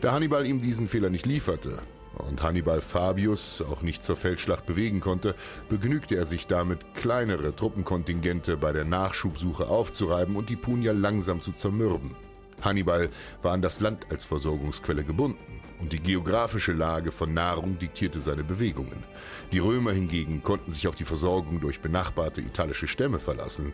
Da 0.00 0.12
Hannibal 0.12 0.46
ihm 0.46 0.60
diesen 0.60 0.86
Fehler 0.86 1.10
nicht 1.10 1.26
lieferte, 1.26 1.78
und 2.18 2.42
Hannibal 2.42 2.80
Fabius 2.80 3.60
auch 3.62 3.82
nicht 3.82 4.04
zur 4.04 4.16
Feldschlacht 4.16 4.66
bewegen 4.66 5.00
konnte, 5.00 5.34
begnügte 5.68 6.14
er 6.14 6.26
sich 6.26 6.46
damit, 6.46 6.94
kleinere 6.94 7.56
Truppenkontingente 7.56 8.56
bei 8.56 8.72
der 8.72 8.84
Nachschubsuche 8.84 9.66
aufzureiben 9.66 10.36
und 10.36 10.48
die 10.48 10.56
Punier 10.56 10.92
langsam 10.92 11.40
zu 11.40 11.52
zermürben. 11.52 12.14
Hannibal 12.62 13.10
war 13.42 13.52
an 13.52 13.62
das 13.62 13.80
Land 13.80 14.06
als 14.10 14.24
Versorgungsquelle 14.24 15.02
gebunden 15.02 15.63
und 15.80 15.92
die 15.92 16.00
geografische 16.00 16.72
Lage 16.72 17.12
von 17.12 17.34
Nahrung 17.34 17.78
diktierte 17.78 18.20
seine 18.20 18.44
Bewegungen. 18.44 19.04
Die 19.52 19.58
Römer 19.58 19.92
hingegen 19.92 20.42
konnten 20.42 20.70
sich 20.70 20.88
auf 20.88 20.94
die 20.94 21.04
Versorgung 21.04 21.60
durch 21.60 21.80
benachbarte 21.80 22.40
italische 22.40 22.88
Stämme 22.88 23.18
verlassen. 23.18 23.72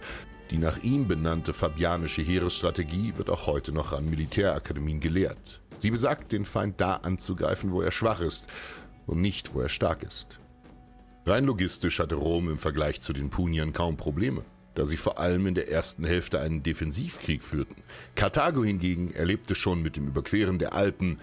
Die 0.51 0.59
nach 0.59 0.83
ihm 0.83 1.07
benannte 1.07 1.53
fabianische 1.53 2.23
Heeresstrategie 2.23 3.15
wird 3.17 3.31
auch 3.31 3.47
heute 3.47 3.73
noch 3.73 3.93
an 3.93 4.11
Militärakademien 4.11 5.01
gelehrt. 5.01 5.61
Sie 5.79 5.91
besagt, 5.91 6.33
den 6.33 6.45
Feind 6.45 6.81
da 6.81 6.97
anzugreifen, 6.97 7.73
wo 7.73 7.81
er 7.81 7.91
schwach 7.91 8.21
ist 8.21 8.49
und 9.07 9.21
nicht, 9.21 9.55
wo 9.55 9.61
er 9.61 9.69
stark 9.69 10.03
ist. 10.03 10.41
Rein 11.27 11.45
logistisch 11.45 12.01
hatte 12.01 12.17
Rom 12.17 12.51
im 12.51 12.59
Vergleich 12.59 13.01
zu 13.01 13.13
den 13.13 13.31
Puniern 13.31 13.73
kaum 13.73 13.97
Probleme, 13.97 14.43
da 14.75 14.85
sie 14.85 14.97
vor 14.97 15.19
allem 15.19 15.47
in 15.47 15.55
der 15.55 15.71
ersten 15.71 16.05
Hälfte 16.05 16.41
einen 16.41 16.63
Defensivkrieg 16.63 17.45
führten. 17.45 17.83
Karthago 18.15 18.65
hingegen 18.65 19.13
erlebte 19.15 19.55
schon 19.55 19.83
mit 19.83 19.97
dem 19.97 20.09
Überqueren 20.09 20.59
der 20.59 20.75
Alpen, 20.75 21.19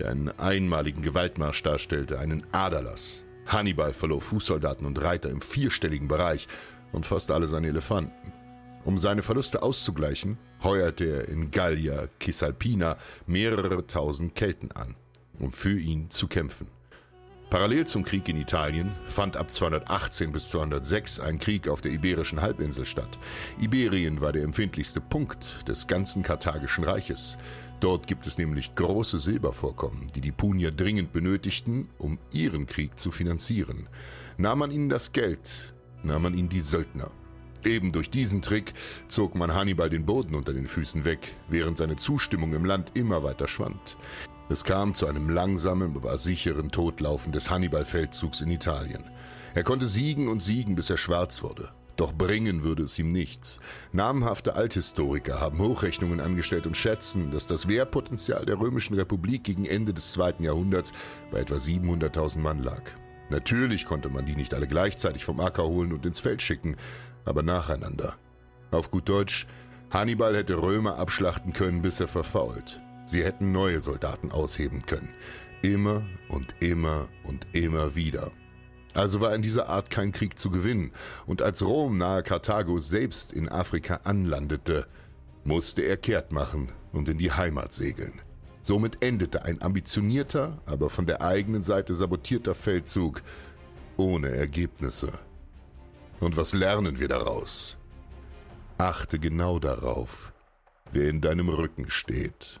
der 0.00 0.10
einen 0.10 0.28
einmaligen 0.38 1.02
Gewaltmarsch 1.02 1.62
darstellte, 1.62 2.18
einen 2.18 2.44
Aderlass. 2.52 3.24
Hannibal 3.46 3.92
verlor 3.92 4.20
Fußsoldaten 4.20 4.86
und 4.86 5.00
Reiter 5.02 5.30
im 5.30 5.40
vierstelligen 5.40 6.08
Bereich 6.08 6.48
und 6.92 7.06
fast 7.06 7.30
alle 7.30 7.48
seine 7.48 7.68
Elefanten. 7.68 8.32
Um 8.84 8.96
seine 8.96 9.22
Verluste 9.22 9.62
auszugleichen, 9.62 10.38
heuerte 10.62 11.04
er 11.04 11.28
in 11.28 11.50
Gallia 11.50 12.08
Cisalpina 12.22 12.96
mehrere 13.26 13.86
tausend 13.86 14.34
Kelten 14.34 14.72
an, 14.72 14.94
um 15.38 15.52
für 15.52 15.78
ihn 15.78 16.08
zu 16.10 16.28
kämpfen. 16.28 16.66
Parallel 17.50 17.84
zum 17.84 18.04
Krieg 18.04 18.28
in 18.28 18.36
Italien 18.36 18.92
fand 19.06 19.36
ab 19.36 19.52
218 19.52 20.30
bis 20.30 20.50
206 20.50 21.18
ein 21.18 21.40
Krieg 21.40 21.68
auf 21.68 21.80
der 21.80 21.90
Iberischen 21.90 22.40
Halbinsel 22.40 22.86
statt. 22.86 23.18
Iberien 23.60 24.20
war 24.20 24.32
der 24.32 24.44
empfindlichste 24.44 25.00
Punkt 25.00 25.68
des 25.68 25.88
ganzen 25.88 26.22
Karthagischen 26.22 26.84
Reiches. 26.84 27.36
Dort 27.80 28.06
gibt 28.06 28.26
es 28.26 28.36
nämlich 28.36 28.74
große 28.74 29.18
Silbervorkommen, 29.18 30.08
die 30.14 30.20
die 30.20 30.32
Punier 30.32 30.70
dringend 30.70 31.14
benötigten, 31.14 31.88
um 31.96 32.18
ihren 32.30 32.66
Krieg 32.66 32.98
zu 32.98 33.10
finanzieren. 33.10 33.88
Nahm 34.36 34.58
man 34.58 34.70
ihnen 34.70 34.90
das 34.90 35.12
Geld, 35.12 35.74
nahm 36.02 36.22
man 36.22 36.34
ihnen 36.34 36.50
die 36.50 36.60
Söldner. 36.60 37.10
Eben 37.64 37.92
durch 37.92 38.10
diesen 38.10 38.42
Trick 38.42 38.74
zog 39.08 39.34
man 39.34 39.54
Hannibal 39.54 39.88
den 39.88 40.04
Boden 40.04 40.34
unter 40.34 40.52
den 40.52 40.66
Füßen 40.66 41.06
weg, 41.06 41.34
während 41.48 41.78
seine 41.78 41.96
Zustimmung 41.96 42.52
im 42.52 42.66
Land 42.66 42.92
immer 42.94 43.22
weiter 43.22 43.48
schwand. 43.48 43.96
Es 44.50 44.64
kam 44.64 44.92
zu 44.92 45.06
einem 45.06 45.30
langsamen, 45.30 45.96
aber 45.96 46.18
sicheren 46.18 46.70
Todlaufen 46.70 47.32
des 47.32 47.50
Hannibal-Feldzugs 47.50 48.42
in 48.42 48.50
Italien. 48.50 49.04
Er 49.54 49.62
konnte 49.62 49.86
siegen 49.86 50.28
und 50.28 50.42
siegen, 50.42 50.74
bis 50.74 50.90
er 50.90 50.98
schwarz 50.98 51.42
wurde. 51.42 51.70
Doch 52.00 52.14
bringen 52.14 52.64
würde 52.64 52.84
es 52.84 52.98
ihm 52.98 53.08
nichts. 53.08 53.60
Namhafte 53.92 54.54
Althistoriker 54.54 55.38
haben 55.38 55.58
Hochrechnungen 55.58 56.18
angestellt 56.18 56.66
und 56.66 56.74
schätzen, 56.74 57.30
dass 57.30 57.44
das 57.44 57.68
Wehrpotenzial 57.68 58.46
der 58.46 58.58
Römischen 58.58 58.94
Republik 58.94 59.44
gegen 59.44 59.66
Ende 59.66 59.92
des 59.92 60.14
zweiten 60.14 60.42
Jahrhunderts 60.42 60.94
bei 61.30 61.40
etwa 61.40 61.56
700.000 61.56 62.38
Mann 62.38 62.62
lag. 62.62 62.80
Natürlich 63.28 63.84
konnte 63.84 64.08
man 64.08 64.24
die 64.24 64.34
nicht 64.34 64.54
alle 64.54 64.66
gleichzeitig 64.66 65.26
vom 65.26 65.40
Acker 65.40 65.64
holen 65.64 65.92
und 65.92 66.06
ins 66.06 66.20
Feld 66.20 66.40
schicken, 66.40 66.76
aber 67.26 67.42
nacheinander. 67.42 68.16
Auf 68.70 68.90
gut 68.90 69.06
Deutsch, 69.06 69.46
Hannibal 69.90 70.34
hätte 70.34 70.62
Römer 70.62 70.96
abschlachten 70.96 71.52
können, 71.52 71.82
bis 71.82 72.00
er 72.00 72.08
verfault. 72.08 72.80
Sie 73.04 73.22
hätten 73.22 73.52
neue 73.52 73.82
Soldaten 73.82 74.32
ausheben 74.32 74.86
können. 74.86 75.12
Immer 75.60 76.06
und 76.30 76.54
immer 76.60 77.08
und 77.24 77.46
immer 77.52 77.94
wieder. 77.94 78.32
Also 78.94 79.20
war 79.20 79.34
in 79.34 79.42
dieser 79.42 79.68
Art 79.68 79.90
kein 79.90 80.12
Krieg 80.12 80.38
zu 80.38 80.50
gewinnen, 80.50 80.92
und 81.26 81.42
als 81.42 81.62
Rom 81.62 81.98
nahe 81.98 82.22
Karthago 82.22 82.78
selbst 82.78 83.32
in 83.32 83.48
Afrika 83.48 84.00
anlandete, 84.04 84.86
musste 85.44 85.82
er 85.82 85.96
kehrt 85.96 86.32
machen 86.32 86.72
und 86.92 87.08
in 87.08 87.18
die 87.18 87.32
Heimat 87.32 87.72
segeln. 87.72 88.20
Somit 88.62 89.02
endete 89.02 89.44
ein 89.44 89.62
ambitionierter, 89.62 90.60
aber 90.66 90.90
von 90.90 91.06
der 91.06 91.22
eigenen 91.22 91.62
Seite 91.62 91.94
sabotierter 91.94 92.54
Feldzug 92.54 93.22
ohne 93.96 94.30
Ergebnisse. 94.30 95.12
Und 96.18 96.36
was 96.36 96.52
lernen 96.52 96.98
wir 96.98 97.08
daraus? 97.08 97.78
Achte 98.76 99.18
genau 99.18 99.58
darauf, 99.58 100.32
wer 100.92 101.08
in 101.08 101.20
deinem 101.20 101.48
Rücken 101.48 101.90
steht. 101.90 102.60